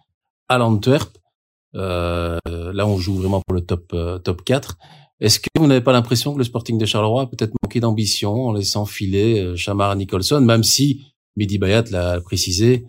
[0.49, 1.19] à l'Antwerp.
[1.75, 4.79] Euh, là, on joue vraiment pour le top, euh, top 4.
[5.21, 8.47] Est-ce que vous n'avez pas l'impression que le Sporting de Charleroi a peut-être manqué d'ambition
[8.47, 11.07] en laissant filer euh, Chamar Nicholson, même si
[11.37, 12.87] Mehdi Bayat l'a précisé,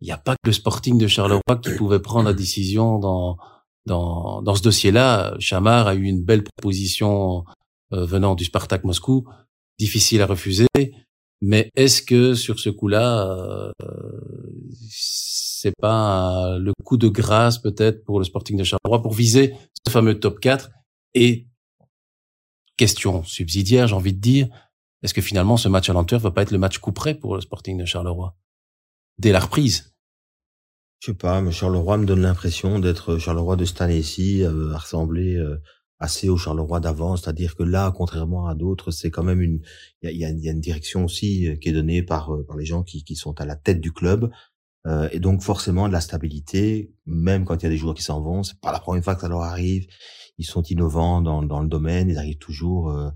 [0.00, 3.36] il n'y a pas que le Sporting de Charleroi qui pouvait prendre la décision dans
[3.86, 5.34] dans, dans ce dossier-là.
[5.38, 7.44] Chamar a eu une belle proposition
[7.92, 9.26] euh, venant du Spartak Moscou,
[9.78, 10.66] difficile à refuser.
[11.40, 13.72] Mais est-ce que sur ce coup-là, euh,
[14.88, 19.54] c'est pas le coup de grâce peut-être pour le Sporting de Charleroi pour viser
[19.86, 20.70] ce fameux top 4
[21.14, 21.46] et
[22.76, 24.48] question subsidiaire, j'ai envie de dire,
[25.04, 27.36] est-ce que finalement ce match à l'Antwerp va pas être le match coup près pour
[27.36, 28.36] le Sporting de Charleroi?
[29.18, 29.94] Dès la reprise
[30.98, 35.36] Je sais pas, mais Charleroi me donne l'impression d'être Charleroi de cette année-ci, euh, ressemblé
[35.36, 35.62] euh,
[36.00, 39.60] assez au Charleroi d'avant, c'est-à-dire que là, contrairement à d'autres, c'est quand même une,
[40.02, 42.56] il y a, y a, une direction aussi euh, qui est donnée par euh, par
[42.56, 44.30] les gens qui, qui sont à la tête du club.
[44.86, 48.02] Euh, et donc forcément de la stabilité, même quand il y a des joueurs qui
[48.02, 49.86] s'en vont, c'est pas la première fois que ça leur arrive.
[50.36, 53.10] Ils sont innovants dans, dans le domaine, ils arrivent toujours euh, euh,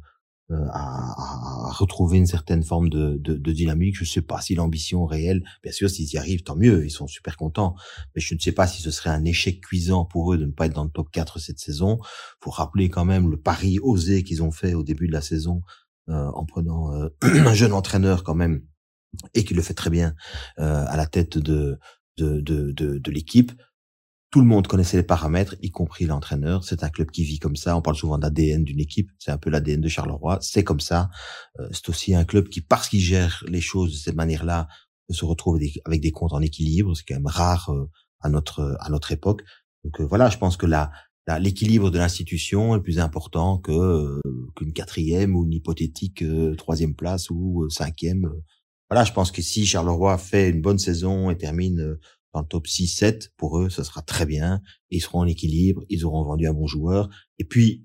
[0.51, 3.97] à, à, retrouver une certaine forme de, de, de dynamique.
[3.97, 6.91] Je ne sais pas si l'ambition réelle, bien sûr, s'ils y arrivent, tant mieux, ils
[6.91, 7.75] sont super contents.
[8.15, 10.53] Mais je ne sais pas si ce serait un échec cuisant pour eux de ne
[10.53, 11.99] pas être dans le top 4 cette saison.
[12.43, 15.63] Faut rappeler quand même le pari osé qu'ils ont fait au début de la saison
[16.09, 18.63] euh, en prenant euh, un jeune entraîneur quand même
[19.35, 20.15] et qui le fait très bien
[20.59, 21.79] euh, à la tête de,
[22.17, 23.53] de, de, de l'équipe
[24.31, 26.63] tout le monde connaissait les paramètres, y compris l'entraîneur.
[26.65, 27.77] C'est un club qui vit comme ça.
[27.77, 29.11] On parle souvent d'ADN d'une équipe.
[29.19, 30.39] C'est un peu l'ADN de Charleroi.
[30.43, 31.09] C'est comme ça.
[31.61, 34.69] Euh, c'est aussi un club qui, parce qu'il gère les choses de cette manière-là,
[35.11, 36.95] se retrouve avec des comptes en équilibre.
[36.95, 37.89] C'est quand même rare euh,
[38.21, 39.43] à notre à notre époque.
[39.85, 40.91] Donc euh, voilà, je pense que là,
[41.41, 44.21] l'équilibre de l'institution est plus important que
[44.57, 46.23] qu'une quatrième ou une hypothétique
[46.59, 48.31] troisième place ou cinquième.
[48.91, 51.99] Voilà, je pense que si Charleroi fait une bonne saison et termine
[52.41, 54.61] le top 6-7, pour eux, ça sera très bien.
[54.91, 57.09] Ils seront en équilibre, ils auront vendu un bon joueur.
[57.39, 57.85] Et puis,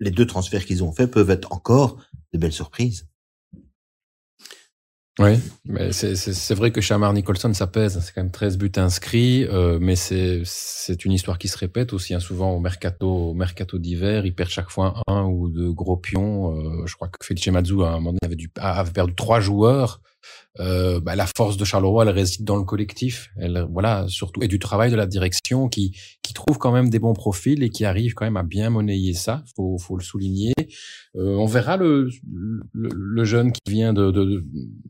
[0.00, 3.08] les deux transferts qu'ils ont faits peuvent être encore de belles surprises.
[5.18, 5.38] Oui,
[5.92, 8.00] c'est vrai que Chamar Nicholson, ça pèse.
[8.00, 12.14] C'est quand même 13 buts inscrits, euh, mais c'est une histoire qui se répète aussi
[12.14, 14.24] hein, souvent au mercato, au mercato d'hiver.
[14.24, 16.56] Il perd chaque fois un ou deux gros pions.
[16.56, 20.00] Euh, je crois que Felice Mazzu, à un moment donné, avait perdu trois joueurs
[20.60, 24.48] euh, bah, la force de Charleroi, elle réside dans le collectif, elle, voilà, surtout, et
[24.48, 27.84] du travail de la direction qui, qui trouve quand même des bons profils et qui
[27.84, 30.52] arrive quand même à bien monnayer ça, faut, faut le souligner.
[31.16, 32.08] Euh, on verra le,
[32.72, 34.44] le, jeune qui vient de, de,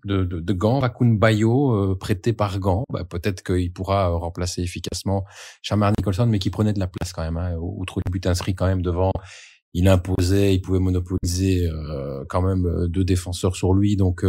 [0.04, 4.62] de, de, de Gand, Bakun Bayo, euh, prêté par Gand, bah, peut-être qu'il pourra remplacer
[4.62, 5.24] efficacement
[5.62, 8.54] Chamar Nicholson, mais qui prenait de la place quand même, hein, outre le but inscrit
[8.54, 9.12] quand même devant
[9.74, 13.96] il imposait, il pouvait monopoliser euh, quand même deux défenseurs sur lui.
[13.96, 14.24] Donc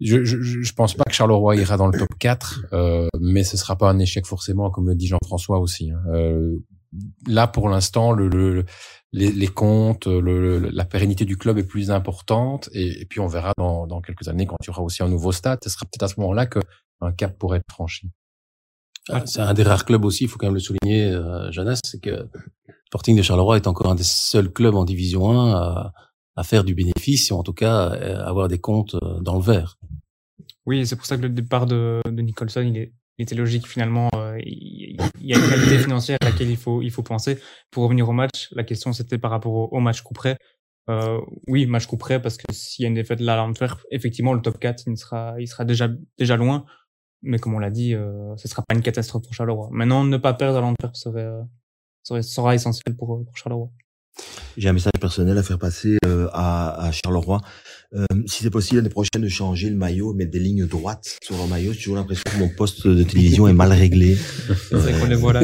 [0.00, 3.56] je, je, je pense pas que Charleroi ira dans le top 4, euh, mais ce
[3.56, 5.90] sera pas un échec forcément, comme le dit Jean-François aussi.
[5.90, 6.00] Hein.
[6.12, 6.58] Euh,
[7.26, 8.64] là, pour l'instant, le, le
[9.12, 13.52] les, les, comptes, le, la pérennité du club est plus importante, et, puis on verra
[13.56, 15.58] dans, dans, quelques années quand il y aura aussi un nouveau stade.
[15.64, 16.60] Ce sera peut-être à ce moment-là que
[17.00, 18.10] un cap pourrait être franchi.
[19.08, 21.80] Ah, c'est un des rares clubs aussi, il faut quand même le souligner, euh, Jonas,
[21.82, 22.28] c'est que
[22.86, 25.92] Sporting de Charleroi est encore un des seuls clubs en Division 1 à,
[26.38, 27.88] à faire du bénéfice, ou en tout cas
[28.24, 29.76] avoir des comptes euh, dans le vert.
[30.68, 33.66] Oui, c'est pour ça que le départ de, de Nicholson, il, est, il était logique
[33.66, 34.10] finalement.
[34.14, 37.38] Euh, il, y a une qualité financière à laquelle il faut, il faut penser.
[37.70, 40.36] Pour revenir au match, la question c'était par rapport au, match coup près.
[40.90, 43.80] Euh, oui, match coup près, parce que s'il y a une défaite là à l'Antwerp,
[43.90, 46.66] effectivement, le top 4, il sera, il sera déjà, déjà loin.
[47.22, 49.70] Mais comme on l'a dit, euh, ce sera pas une catastrophe pour Charleroi.
[49.72, 51.40] Maintenant, ne pas perdre à l'Antwerp serait, euh,
[52.02, 53.70] serait, sera essentiel pour, pour Charleroi.
[54.56, 57.40] J'ai un message personnel à faire passer euh, à, à Charleroi.
[57.96, 61.38] Euh, si c'est possible l'année prochaine de changer le maillot, mettre des lignes droites sur
[61.38, 64.14] le maillot, j'ai toujours l'impression que mon poste de télévision est mal réglé.
[64.68, 65.40] c'est vrai qu'on les voit là,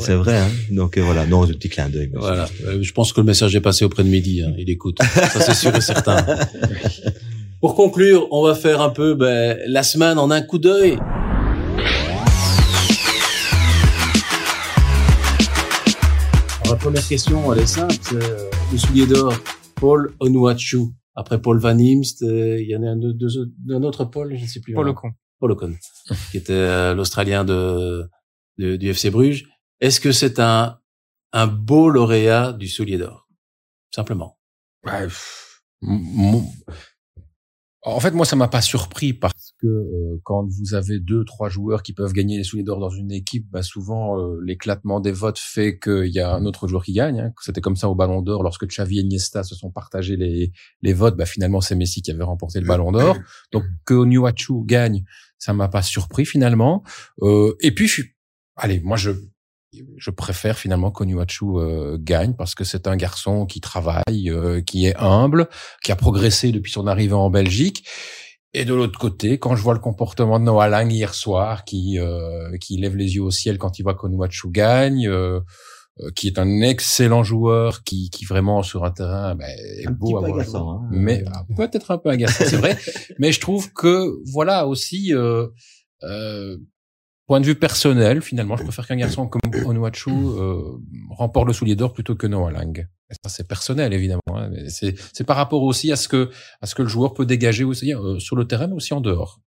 [0.00, 2.10] C'est vrai, hein donc euh, voilà, non, un petit clin d'œil.
[2.12, 4.54] Voilà, euh, je pense que le message est passé auprès de Midi, hein.
[4.58, 6.26] il écoute, ça c'est sûr et certain.
[7.60, 10.98] Pour conclure, on va faire un peu ben, la semaine en un coup d'œil.
[16.68, 17.94] La première question, elle est simple,
[18.72, 19.32] le soulier d'or,
[19.76, 24.04] Paul Onuachu après Paul Van Imst, euh, il y en a un, deux, un autre
[24.04, 24.72] Paul, je ne sais plus.
[24.72, 25.10] Paul Ocon.
[25.40, 25.74] Paul Ocon,
[26.30, 28.08] qui était euh, l'Australien de,
[28.56, 29.48] du FC Bruges.
[29.80, 30.78] Est-ce que c'est un,
[31.32, 33.28] un beau lauréat du soulier d'or?
[33.92, 34.38] Simplement.
[34.84, 35.08] Ouais,
[37.82, 41.48] En fait, moi, ça m'a pas surpris parce que euh, quand vous avez deux, trois
[41.48, 45.12] joueurs qui peuvent gagner les souliers d'or dans une équipe, bah souvent euh, l'éclatement des
[45.12, 47.20] votes fait qu'il y a un autre joueur qui gagne.
[47.20, 47.32] Hein.
[47.40, 50.92] C'était comme ça au Ballon d'Or lorsque Xavi et Iniesta se sont partagés les, les
[50.92, 51.16] votes.
[51.16, 53.16] Bah finalement, c'est Messi qui avait remporté le Ballon d'Or.
[53.52, 55.04] Donc que Onyuachu gagne,
[55.38, 56.82] ça m'a pas surpris finalement.
[57.22, 57.90] Euh, et puis,
[58.56, 59.12] allez, moi je
[59.96, 64.86] je préfère finalement qu'Onyuachu euh, gagne parce que c'est un garçon qui travaille, euh, qui
[64.86, 65.48] est humble,
[65.82, 67.84] qui a progressé depuis son arrivée en Belgique.
[68.54, 71.98] Et de l'autre côté, quand je vois le comportement de Noah Lang hier soir, qui
[71.98, 75.40] euh, qui lève les yeux au ciel quand il voit qu'Onyuachu gagne, euh,
[76.14, 80.26] qui est un excellent joueur, qui, qui vraiment sur un terrain ben, est beau à
[80.26, 80.56] voir.
[80.56, 80.88] Hein.
[80.90, 82.78] Mais ah, peut-être un peu agaçant, c'est vrai.
[83.18, 85.12] mais je trouve que voilà aussi.
[85.12, 85.48] Euh,
[87.28, 90.62] Point de vue personnel, finalement, je préfère qu'un garçon comme Onuachu euh,
[91.10, 92.88] remporte le soulier d'or plutôt que Noah Lang.
[93.10, 94.22] ça, c'est personnel, évidemment.
[94.34, 96.30] Hein, c'est par rapport aussi à ce que
[96.62, 99.02] à ce que le joueur peut dégager aussi euh, sur le terrain, mais aussi en
[99.02, 99.40] dehors.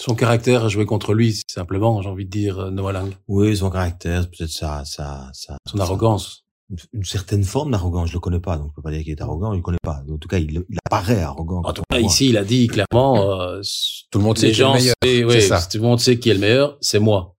[0.00, 3.12] Son caractère a joué contre lui, simplement, j'ai envie de dire, euh, Noah Lang.
[3.26, 5.58] Oui, son caractère, peut-être ça, ça, ça.
[5.66, 6.46] Son arrogance.
[6.92, 9.22] Une certaine forme d'arrogance, je le connais pas, donc je peux pas dire qu'il est
[9.22, 10.02] arrogant, je le connais pas.
[10.10, 11.62] En tout cas, il, il apparaît arrogant.
[11.64, 13.62] En tout cas, ici, il a dit clairement, euh,
[14.10, 14.94] tout le monde sait qui est le meilleur.
[15.02, 15.62] Oui, ça.
[15.62, 17.36] tout le monde sait qui est le meilleur, c'est moi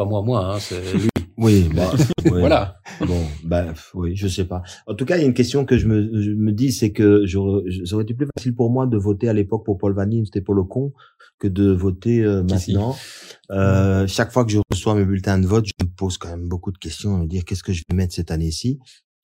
[0.00, 1.08] pas moi, moi, hein, c'est lui.
[1.40, 1.90] Oui, bah,
[2.26, 2.76] voilà.
[3.00, 4.62] Bon, bah, oui, je sais pas.
[4.86, 6.92] En tout cas, il y a une question que je me, je me dis, c'est
[6.92, 7.38] que ça
[7.94, 10.54] aurait été plus facile pour moi de voter à l'époque pour Paul Vanim, c'était pour
[10.54, 10.92] le con,
[11.38, 12.94] que de voter euh, maintenant.
[13.50, 16.46] Euh, chaque fois que je reçois mes bulletins de vote, je me pose quand même
[16.46, 18.78] beaucoup de questions, me dire qu'est-ce que je vais mettre cette année-ci?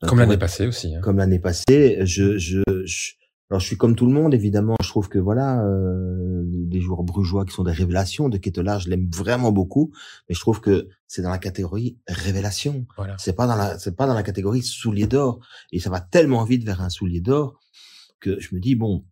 [0.06, 0.94] Comme l'année passée aussi.
[0.94, 1.00] Hein.
[1.02, 3.12] Comme l'année passée, je, je, je
[3.48, 4.74] alors je suis comme tout le monde, évidemment.
[4.82, 8.90] Je trouve que voilà, euh, des joueurs brugeois qui sont des révélations de Kettelard, je
[8.90, 9.92] l'aime vraiment beaucoup,
[10.28, 12.86] mais je trouve que c'est dans la catégorie révélation.
[12.96, 13.16] Voilà.
[13.18, 15.38] C'est pas dans la, c'est pas dans la catégorie soulier d'or.
[15.70, 17.60] Et ça va tellement vite vers un soulier d'or
[18.18, 19.04] que je me dis bon,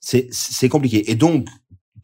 [0.00, 1.10] c'est c'est compliqué.
[1.10, 1.48] Et donc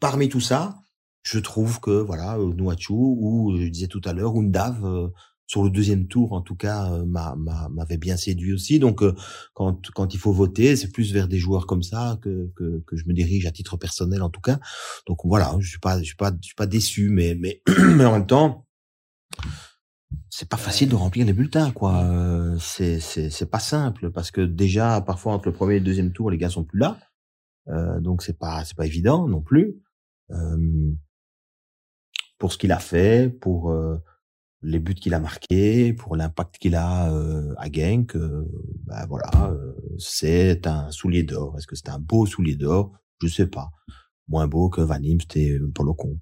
[0.01, 0.75] parmi tout ça,
[1.23, 4.85] je trouve que voilà, euh, Nouachou ou je disais tout à l'heure, Undav.
[4.85, 5.07] Euh,
[5.47, 8.79] sur le deuxième tour, en tout cas, euh, m'avait bien séduit aussi.
[8.79, 9.15] Donc, euh,
[9.53, 12.95] quand, quand il faut voter, c'est plus vers des joueurs comme ça que, que, que,
[12.95, 14.59] je me dirige à titre personnel, en tout cas.
[15.05, 17.61] Donc voilà, je suis pas, je suis pas, je suis pas déçu, mais, mais,
[17.95, 18.65] mais en même temps,
[20.29, 22.03] c'est pas facile de remplir les bulletins, quoi.
[22.05, 26.11] Euh, c'est, c'est, pas simple parce que déjà, parfois entre le premier et le deuxième
[26.11, 26.97] tour, les gars sont plus là.
[27.99, 29.81] Donc c'est pas, c'est pas évident non plus.
[32.37, 33.73] Pour ce qu'il a fait, pour
[34.61, 38.45] les buts qu'il a marqués, pour l'impact qu'il a euh, à Genk, euh,
[38.85, 41.55] ben voilà, euh, c'est un soulier d'or.
[41.57, 42.91] Est-ce que c'est un beau soulier d'or?
[43.21, 43.69] Je sais pas.
[44.27, 46.19] Moins beau que Van Imst et Paul Ocon.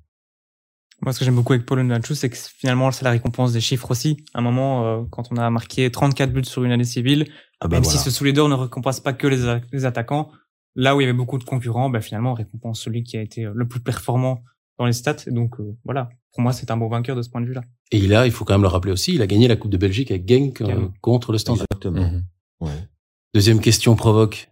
[1.01, 3.61] Moi, ce que j'aime beaucoup avec Paul Onachou, c'est que finalement, c'est la récompense des
[3.61, 4.17] chiffres aussi.
[4.33, 7.27] À un moment, quand on a marqué 34 buts sur une année civile,
[7.59, 10.31] ah ben même si ce soulier d'or ne récompense pas que les, attaquants,
[10.75, 13.21] là où il y avait beaucoup de concurrents, ben finalement, on récompense celui qui a
[13.21, 14.43] été le plus performant
[14.77, 15.17] dans les stats.
[15.27, 17.61] Et donc, voilà, pour moi, c'est un beau vainqueur de ce point de vue-là.
[17.91, 19.71] Et il a, il faut quand même le rappeler aussi, il a gagné la Coupe
[19.71, 21.65] de Belgique avec Genk euh, contre le Standard.
[21.71, 22.01] Exactement.
[22.01, 22.23] Mhm.
[22.61, 22.87] Ouais.
[23.33, 24.49] Deuxième question provoque.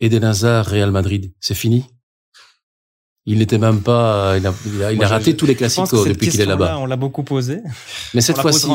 [0.00, 1.84] Eden Hazard, Real Madrid, c'est fini?
[3.24, 4.52] Il n'était même pas, il a,
[4.90, 6.78] il a, raté tous les classiques depuis qu'il est là-bas.
[6.78, 7.60] On l'a beaucoup posé.
[8.14, 8.66] Mais cette fois-ci,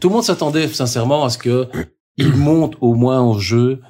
[0.00, 1.68] tout le monde s'attendait sincèrement à ce que
[2.16, 3.80] il monte au moins en jeu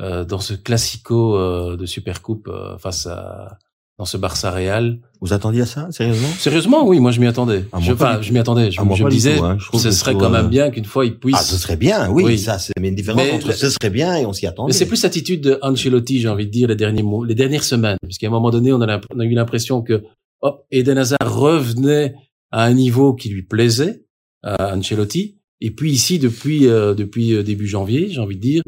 [0.00, 3.58] euh, dans ce classico euh, de Supercoupe euh, face à
[3.98, 4.98] dans ce Barça Real.
[5.20, 6.28] Vous attendiez à ça, sérieusement?
[6.38, 7.64] Sérieusement, oui, moi je m'y attendais.
[7.72, 8.70] Ah, je, enfin, je m'y attendais.
[8.70, 9.56] Je, me disais, hein.
[9.58, 11.36] je ce serait quand même euh, bien qu'une fois il puisse.
[11.38, 12.38] Ah, ce serait bien, oui.
[12.38, 14.72] Ça, c'est une différence entre ce serait bien et on s'y attendait.
[14.72, 17.64] Mais c'est plus l'attitude de Ancelotti, j'ai envie de dire, les derniers mots, les dernières
[17.64, 20.02] semaines, puisqu'à un moment donné, on a, on a eu l'impression que,
[20.42, 22.14] hop, Eden Hazard revenait
[22.50, 24.04] à un niveau qui lui plaisait
[24.42, 25.38] à Ancelotti.
[25.60, 28.62] Et puis ici, depuis euh, depuis euh, début janvier, j'ai envie de dire,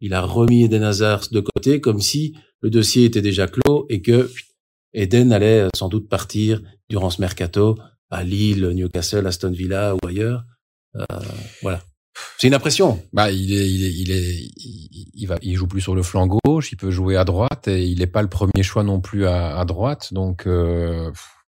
[0.00, 4.00] il a remis Eden Hazard de côté, comme si le dossier était déjà clos et
[4.00, 4.30] que
[4.94, 7.78] Eden allait euh, sans doute partir durant ce mercato
[8.10, 10.44] à Lille, Newcastle, Aston Villa ou ailleurs.
[10.96, 11.04] Euh,
[11.62, 11.80] voilà.
[12.38, 13.02] C'est une impression.
[13.12, 14.50] Bah, il est, il est, il est,
[15.14, 16.72] il, va, il joue plus sur le flanc gauche.
[16.72, 19.64] Il peut jouer à droite et il n'est pas le premier choix non plus à,
[19.64, 20.12] droite.
[20.12, 21.10] Donc, euh,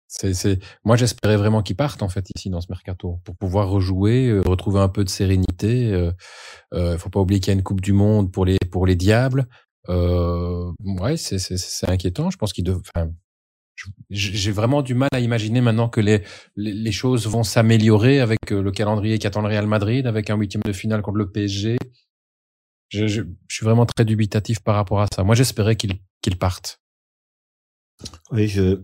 [0.08, 4.28] c'est, moi, j'espérais vraiment qu'il parte en fait ici dans ce mercato pour pouvoir rejouer,
[4.28, 5.92] euh, retrouver un peu de sérénité.
[5.92, 6.12] Euh,
[6.74, 8.96] euh, faut pas oublier qu'il y a une Coupe du Monde pour les pour les
[8.96, 9.46] diables.
[9.88, 12.30] Euh, ouais, c'est, c'est, c'est inquiétant.
[12.30, 13.08] Je pense qu'il devrait
[14.10, 16.22] j'ai vraiment du mal à imaginer maintenant que les,
[16.56, 20.62] les, choses vont s'améliorer avec euh, le calendrier qu'attend le Real Madrid, avec un huitième
[20.64, 21.76] de finale contre le PSG.
[22.88, 25.22] Je, je, je, suis vraiment très dubitatif par rapport à ça.
[25.24, 26.80] Moi, j'espérais qu'il qu'il parte.
[28.30, 28.80] Oui, je...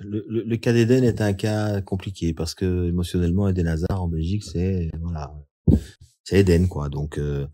[0.00, 4.44] le, le, cas d'Eden est un cas compliqué parce que émotionnellement, Eden Hazard en Belgique,
[4.44, 5.34] c'est voilà,
[6.24, 6.88] c'est Eden quoi.
[6.88, 7.46] Donc, euh,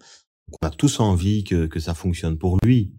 [0.48, 2.92] on a tous envie que, que ça fonctionne pour lui.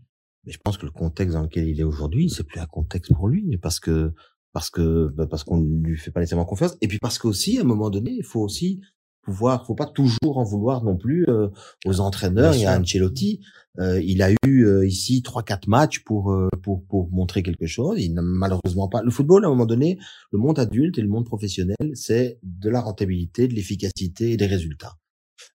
[0.47, 3.13] Mais je pense que le contexte dans lequel il est aujourd'hui, c'est plus un contexte
[3.13, 4.13] pour lui, parce que
[4.53, 7.61] parce que bah, parce qu'on lui fait pas nécessairement confiance, et puis parce qu'aussi à
[7.61, 8.79] un moment donné, il faut aussi
[9.23, 11.49] pouvoir, faut pas toujours en vouloir non plus euh,
[11.85, 12.55] aux entraîneurs.
[12.55, 13.41] il y a Ancelotti,
[13.79, 16.33] euh, il a eu euh, ici trois quatre matchs pour
[16.63, 17.99] pour pour montrer quelque chose.
[17.99, 19.01] Il n'a malheureusement pas.
[19.03, 19.99] Le football à un moment donné,
[20.31, 24.47] le monde adulte et le monde professionnel, c'est de la rentabilité, de l'efficacité et des
[24.47, 24.95] résultats.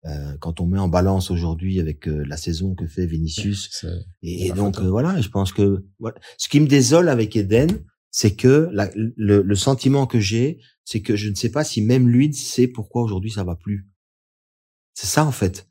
[0.06, 3.86] Euh, quand on met en balance aujourd'hui avec la saison que fait Vinicius,
[4.22, 6.18] et, donc voilà, je pense que voilà.
[6.38, 11.16] ce qui me désole avec Eden, c'est que le, le, sentiment que j'ai, c'est que
[11.16, 13.88] je ne sais pas si même lui sait pourquoi aujourd'hui ça va plus.
[14.94, 15.68] C'est ça en fait.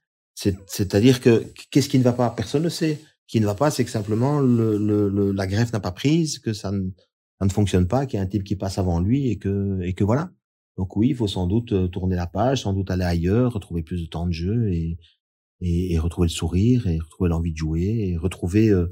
[0.67, 2.31] C'est-à-dire que qu'est-ce qui ne va pas?
[2.31, 2.99] Personne ne sait.
[3.27, 6.39] Ce qui ne va pas, c'est que simplement le, le, la greffe n'a pas prise,
[6.39, 6.89] que ça ne,
[7.39, 9.81] ça ne fonctionne pas, qu'il y a un type qui passe avant lui et que
[9.83, 10.31] et que voilà.
[10.81, 13.83] Donc oui, il faut sans doute euh, tourner la page, sans doute aller ailleurs, retrouver
[13.83, 14.97] plus de temps de jeu et
[15.61, 18.91] et, et retrouver le sourire et retrouver l'envie de jouer et retrouver euh,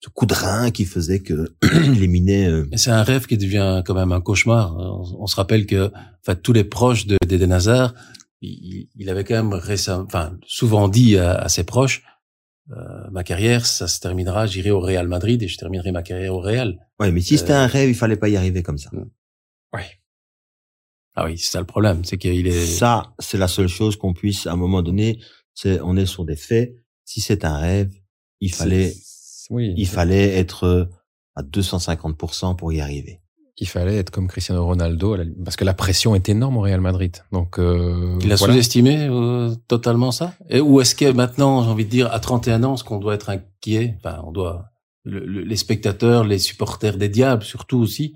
[0.00, 2.46] ce coup de rein qui faisait que il éliminait.
[2.46, 2.68] Euh...
[2.76, 4.76] C'est un rêve qui devient quand même un cauchemar.
[4.76, 7.94] On, se rappelle que, enfin, tous les proches de d'Eden Hazard,
[8.42, 12.02] il, il, avait quand même récemment, enfin, souvent dit à, ses proches,
[12.70, 16.34] euh, ma carrière, ça se terminera, j'irai au Real Madrid et je terminerai ma carrière
[16.34, 16.78] au Real.
[16.98, 18.90] Ouais, mais si c'était un euh, rêve, il fallait pas y arriver comme ça.
[19.74, 19.99] Ouais.
[21.20, 22.66] Ah oui, c'est ça le problème, c'est qu'il est.
[22.66, 25.20] Ça, c'est la seule chose qu'on puisse, à un moment donné,
[25.54, 26.74] c'est, on est sur des faits.
[27.04, 27.92] Si c'est un rêve,
[28.40, 28.94] il fallait
[29.50, 29.74] oui.
[29.76, 30.84] Il fallait être euh,
[31.34, 33.20] à 250% pour y arriver.
[33.58, 37.18] Il fallait être comme Cristiano Ronaldo, parce que la pression est énorme au Real Madrid.
[37.30, 40.32] Donc, euh, il a sous-estimé euh, totalement ça?
[40.48, 43.14] Et ou est-ce que maintenant, j'ai envie de dire, à 31 ans, ce qu'on doit
[43.14, 44.70] être inquiet, enfin, on doit,
[45.04, 48.14] les spectateurs, les supporters des diables, surtout aussi,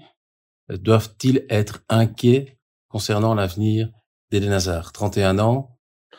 [0.71, 2.54] doivent-ils être inquiets?
[2.95, 3.89] Concernant l'avenir
[4.31, 5.77] d'Eden Hazard 31 ans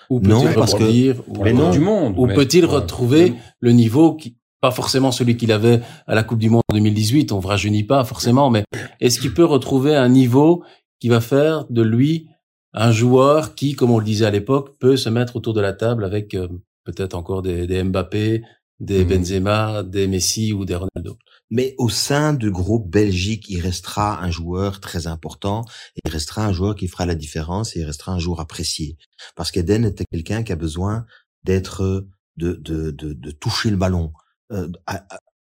[0.10, 5.38] ou peut-il rebondir ou, du monde, ou peut-il retrouver le niveau qui, pas forcément celui
[5.38, 8.66] qu'il avait à la Coupe du Monde 2018, on ne rajeunit pas forcément, mais
[9.00, 10.66] est-ce qu'il peut retrouver un niveau
[11.00, 12.28] qui va faire de lui
[12.74, 15.72] un joueur qui, comme on le disait à l'époque, peut se mettre autour de la
[15.72, 16.50] table avec euh,
[16.84, 18.44] peut-être encore des, des, Mbappé,
[18.82, 19.08] des mmh.
[19.08, 21.18] Benzema, des Messi ou des Ronaldo?
[21.52, 25.64] Mais au sein du groupe Belgique, il restera un joueur très important,
[26.04, 28.98] il restera un joueur qui fera la différence et il restera un joueur apprécié.
[29.36, 31.06] Parce qu'Eden était quelqu'un qui a besoin
[31.44, 34.12] d'être, de, de, de, de toucher le ballon,
[34.52, 34.68] euh,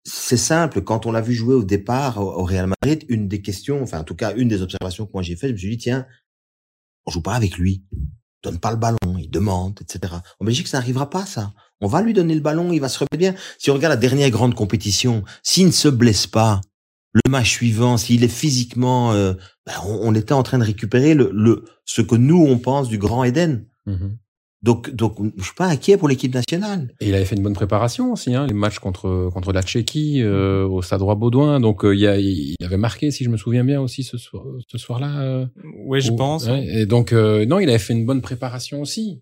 [0.04, 0.82] c'est simple.
[0.82, 4.04] Quand on l'a vu jouer au départ au, Real Madrid, une des questions, enfin en
[4.04, 6.06] tout cas une des observations que moi j'ai faites, je me suis dit tiens,
[7.06, 7.84] on joue pas avec lui,
[8.44, 10.14] donne pas le ballon, il demande, etc.
[10.40, 11.54] En Belgique, ça n'arrivera pas ça.
[11.82, 13.36] On va lui donner le ballon, il va se remettre bien.
[13.58, 16.62] Si on regarde la dernière grande compétition, s'il ne se blesse pas,
[17.14, 19.34] le match suivant, s'il est physiquement, euh,
[19.66, 22.98] ben on, était en train de récupérer le, le ce que nous on pense du
[22.98, 23.66] grand Eden.
[23.86, 24.16] Mmh
[24.66, 26.92] donc, donc, je suis pas inquiet pour l'équipe nationale.
[27.00, 30.24] Et il avait fait une bonne préparation aussi, hein, les matchs contre contre la Tchéquie
[30.24, 31.60] euh, au Stade Baudouin.
[31.60, 34.44] Donc, euh, il, a, il avait marqué, si je me souviens bien aussi ce soir,
[34.68, 35.22] ce soir-là.
[35.22, 35.46] Euh,
[35.86, 36.48] oui, je pense.
[36.48, 39.22] et donc, euh, non, il avait fait une bonne préparation aussi.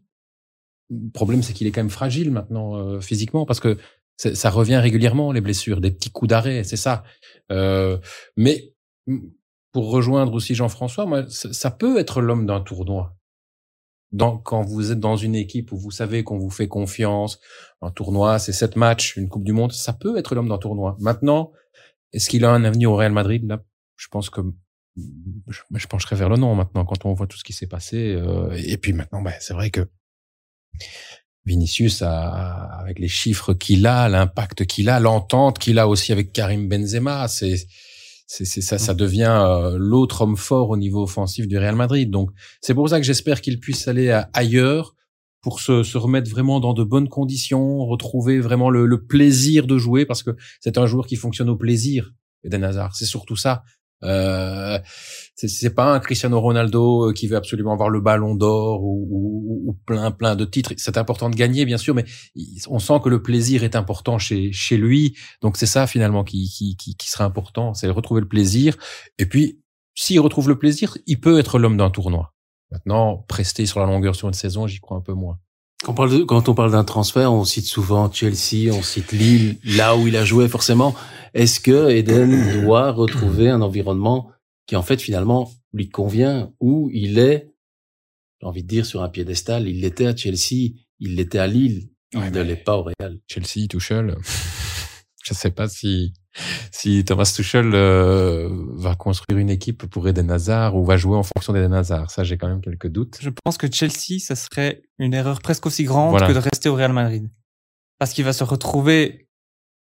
[0.90, 3.78] Le problème, c'est qu'il est quand même fragile maintenant euh, physiquement parce que
[4.18, 7.04] ça revient régulièrement les blessures, des petits coups d'arrêt, c'est ça.
[7.50, 8.74] mais
[9.72, 13.16] pour rejoindre aussi Jean-François, moi, ça peut être l'homme d'un tournoi
[14.44, 17.40] quand vous êtes dans une équipe où vous savez qu'on vous fait confiance,
[17.82, 20.96] un tournoi, c'est sept matchs, une Coupe du Monde, ça peut être l'homme d'un tournoi.
[21.00, 21.52] Maintenant,
[22.12, 23.46] est-ce qu'il a un avenir au Real Madrid?
[23.48, 23.64] Là,
[23.96, 24.42] je pense que
[24.96, 28.14] je, pencherai vers le non maintenant quand on voit tout ce qui s'est passé.
[28.14, 29.90] Euh, et puis maintenant, ben, c'est vrai que
[31.46, 36.32] Vinicius, a, avec les chiffres qu'il a, l'impact qu'il a, l'entente qu'il a aussi avec
[36.32, 37.68] Karim Benzema, c'est
[38.26, 42.10] c'est ça, ça devient euh, l'autre homme fort au niveau offensif du Real Madrid.
[42.10, 44.96] Donc c'est pour ça que j'espère qu'il puisse aller ailleurs
[45.42, 49.78] pour se, se, remettre vraiment dans de bonnes conditions, retrouver vraiment le, le plaisir de
[49.78, 52.14] jouer parce que c'est un joueur qui fonctionne au plaisir.
[52.44, 53.64] Eden Hazard, c'est surtout ça.
[54.04, 54.80] Euh,
[55.36, 59.70] c'est pas un Cristiano Ronaldo euh, qui veut absolument avoir le ballon d'or ou, ou,
[59.70, 60.74] ou, plein plein de titres.
[60.78, 62.06] C'est important de gagner bien sûr, mais
[62.68, 65.16] on sent que le plaisir est important chez chez lui.
[65.42, 68.78] Donc c'est ça finalement qui qui qui, qui sera important, c'est retrouver le plaisir.
[69.18, 69.60] Et puis
[69.96, 72.34] s'il retrouve le plaisir, il peut être l'homme d'un tournoi.
[72.72, 75.40] Maintenant, prester sur la longueur sur une saison, j'y crois un peu moins.
[75.84, 79.58] Quand on parle, quand on parle d'un transfert, on cite souvent Chelsea, on cite Lille,
[79.66, 80.96] là où il a joué forcément.
[81.34, 84.32] Est-ce que Eden doit retrouver un environnement
[84.66, 87.52] qui en fait finalement lui convient, où il est,
[88.40, 91.90] j'ai envie de dire, sur un piédestal, il l'était à Chelsea, il l'était à Lille,
[92.14, 93.20] il ne l'est pas au Real.
[93.28, 94.16] Chelsea, Tuchel,
[95.26, 96.14] je sais pas si
[96.72, 101.24] si Thomas Tuchel euh, va construire une équipe pour Eden Hazard ou va jouer en
[101.24, 102.10] fonction d'Eden Hazard.
[102.12, 103.18] Ça, j'ai quand même quelques doutes.
[103.22, 106.76] Je pense que Chelsea, ça serait une erreur presque aussi grande que de rester au
[106.76, 107.30] Real Madrid.
[108.00, 109.30] Parce qu'il va se retrouver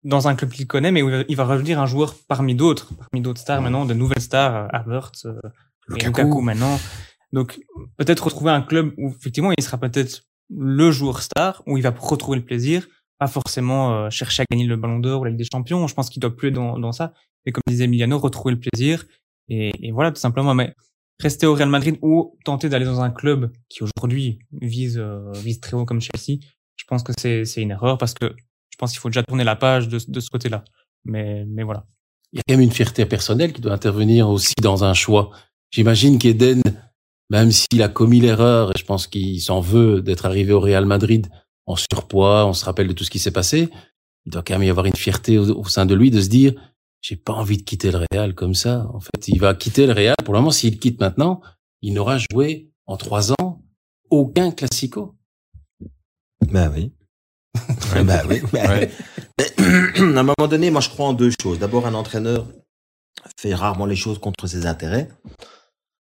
[0.03, 3.21] dans un club qu'il connaît, mais où il va revenir un joueur parmi d'autres, parmi
[3.21, 5.39] d'autres stars maintenant, de nouvelles stars, Havertz, euh,
[5.87, 6.41] Lukaku.
[6.41, 6.79] maintenant.
[7.33, 7.59] Donc
[7.97, 11.91] peut-être retrouver un club où effectivement il sera peut-être le joueur star, où il va
[11.91, 12.87] retrouver le plaisir,
[13.21, 15.85] pas forcément euh, chercher à gagner le Ballon d'Or ou la Ligue des Champions.
[15.85, 17.13] Je pense qu'il doit plus dans, dans ça.
[17.45, 19.05] Et comme disait Emiliano, retrouver le plaisir.
[19.47, 20.55] Et, et voilà, tout simplement.
[20.55, 20.73] Mais
[21.21, 25.59] rester au Real Madrid ou tenter d'aller dans un club qui aujourd'hui vise euh, vise
[25.59, 26.39] très haut comme Chelsea,
[26.75, 29.43] je pense que c'est c'est une erreur parce que je pense qu'il faut déjà tourner
[29.43, 30.63] la page de, de ce côté-là.
[31.05, 31.85] Mais mais voilà.
[32.33, 35.29] Il y a quand même une fierté personnelle qui doit intervenir aussi dans un choix.
[35.69, 36.63] J'imagine qu'Eden,
[37.29, 40.87] même s'il a commis l'erreur, et je pense qu'il s'en veut d'être arrivé au Real
[40.87, 41.27] Madrid
[41.65, 43.69] en surpoids, on se rappelle de tout ce qui s'est passé,
[44.25, 46.53] il doit quand même y avoir une fierté au sein de lui de se dire
[47.01, 48.87] j'ai pas envie de quitter le Real comme ça.
[48.93, 50.15] En fait, il va quitter le Real.
[50.23, 51.41] Pour le moment, s'il quitte maintenant,
[51.81, 53.63] il n'aura joué en trois ans
[54.09, 55.15] aucun classico.
[56.45, 56.93] Ben oui.
[58.05, 58.41] ben oui.
[58.53, 58.89] Ben
[60.15, 61.59] à un moment donné, moi, je crois en deux choses.
[61.59, 62.45] D'abord, un entraîneur
[63.37, 65.09] fait rarement les choses contre ses intérêts.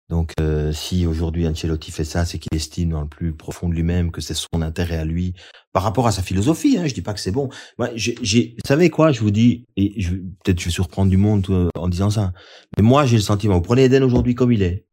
[0.10, 3.74] Donc, euh, si aujourd'hui Ancelotti fait ça, c'est qu'il estime dans le plus profond de
[3.74, 5.34] lui-même que c'est son intérêt à lui
[5.74, 6.78] par rapport à sa philosophie.
[6.78, 7.49] Hein, je dis pas que c'est bon.
[7.78, 8.16] Moi, j'ai,
[8.55, 11.68] vous savez quoi Je vous dis, et je, peut-être je vais surprendre du monde euh,
[11.76, 12.32] en disant ça,
[12.78, 13.55] mais moi j'ai le sentiment.
[13.55, 14.86] Vous prenez Eden aujourd'hui comme il est,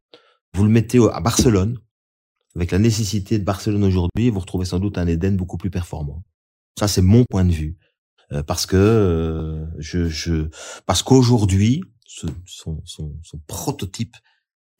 [0.53, 1.79] vous le mettez à Barcelone
[2.57, 6.25] avec la nécessité de Barcelone aujourd'hui, vous retrouvez sans doute un Eden beaucoup plus performant.
[6.79, 7.77] Ça, c'est mon point de vue,
[8.33, 10.49] euh, parce que je, je,
[10.87, 14.17] parce qu'aujourd'hui, son, son, son prototype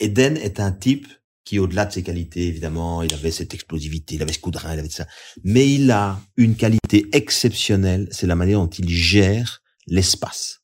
[0.01, 1.07] Eden est un type
[1.45, 4.59] qui, au-delà de ses qualités, évidemment, il avait cette explosivité, il avait ce coup de
[4.59, 5.07] rein, il avait ça.
[5.45, 10.61] Mais il a une qualité exceptionnelle, c'est la manière dont il gère l'espace.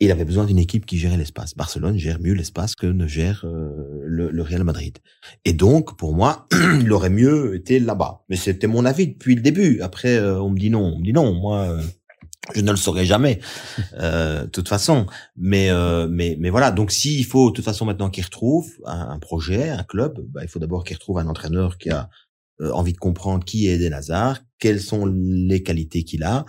[0.00, 1.56] Il avait besoin d'une équipe qui gérait l'espace.
[1.56, 4.96] Barcelone gère mieux l'espace que ne gère euh, le, Real Madrid.
[5.44, 6.46] Et donc, pour moi,
[6.80, 8.22] il aurait mieux été là-bas.
[8.28, 9.80] Mais c'était mon avis depuis le début.
[9.80, 10.84] Après, euh, on me dit non.
[10.94, 11.34] On me dit non.
[11.34, 11.82] Moi, euh,
[12.54, 13.40] je ne le saurais jamais,
[13.94, 15.06] euh, toute façon.
[15.36, 16.70] Mais, euh, mais, mais voilà.
[16.70, 20.48] Donc, s'il faut, de toute façon, maintenant qu'il retrouve un, projet, un club, bah, il
[20.48, 22.08] faut d'abord qu'il retrouve un entraîneur qui a
[22.60, 23.96] euh, envie de comprendre qui est Eden
[24.58, 26.44] quelles sont les qualités qu'il a,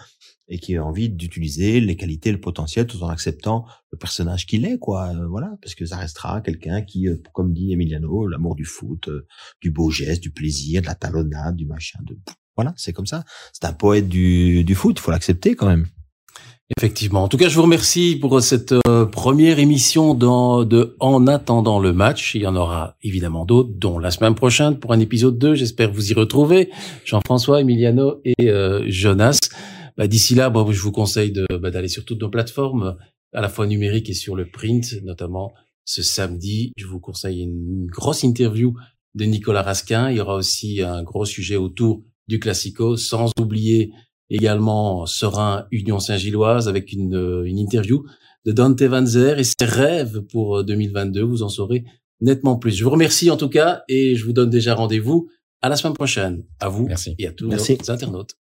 [0.47, 4.65] et qui a envie d'utiliser les qualités, le potentiel, tout en acceptant le personnage qu'il
[4.65, 5.09] est, quoi.
[5.09, 9.07] Euh, voilà, parce que ça restera quelqu'un qui, euh, comme dit Emiliano, l'amour du foot,
[9.61, 12.17] du beau geste, du plaisir, de la talonnade, du machin, de
[12.59, 13.23] voilà, c'est comme ça.
[13.53, 15.87] C'est un poète du, du foot, faut l'accepter quand même.
[16.77, 17.23] Effectivement.
[17.23, 21.79] En tout cas, je vous remercie pour cette euh, première émission dans, de En attendant
[21.79, 22.35] le match.
[22.35, 25.55] Il y en aura évidemment d'autres, dont la semaine prochaine pour un épisode 2.
[25.55, 26.69] J'espère vous y retrouver.
[27.05, 29.39] Jean-François, Emiliano et euh, Jonas.
[29.95, 32.97] Bah, D'ici là, bon, je vous conseille bah, d'aller sur toutes nos plateformes,
[33.33, 35.53] à la fois numériques et sur le print, notamment
[35.85, 36.73] ce samedi.
[36.75, 38.75] Je vous conseille une grosse interview
[39.15, 40.11] de Nicolas Rasquin.
[40.11, 43.91] Il y aura aussi un gros sujet autour du Classico, sans oublier
[44.29, 48.05] également Serein Union Saint-Gilloise avec une, une interview
[48.45, 51.21] de Dante Vanzer et ses rêves pour 2022.
[51.23, 51.83] Vous en saurez
[52.21, 52.71] nettement plus.
[52.75, 55.27] Je vous remercie en tout cas et je vous donne déjà rendez-vous
[55.61, 56.43] à la semaine prochaine.
[56.59, 57.15] À vous Merci.
[57.17, 58.35] et à tous nos internautes.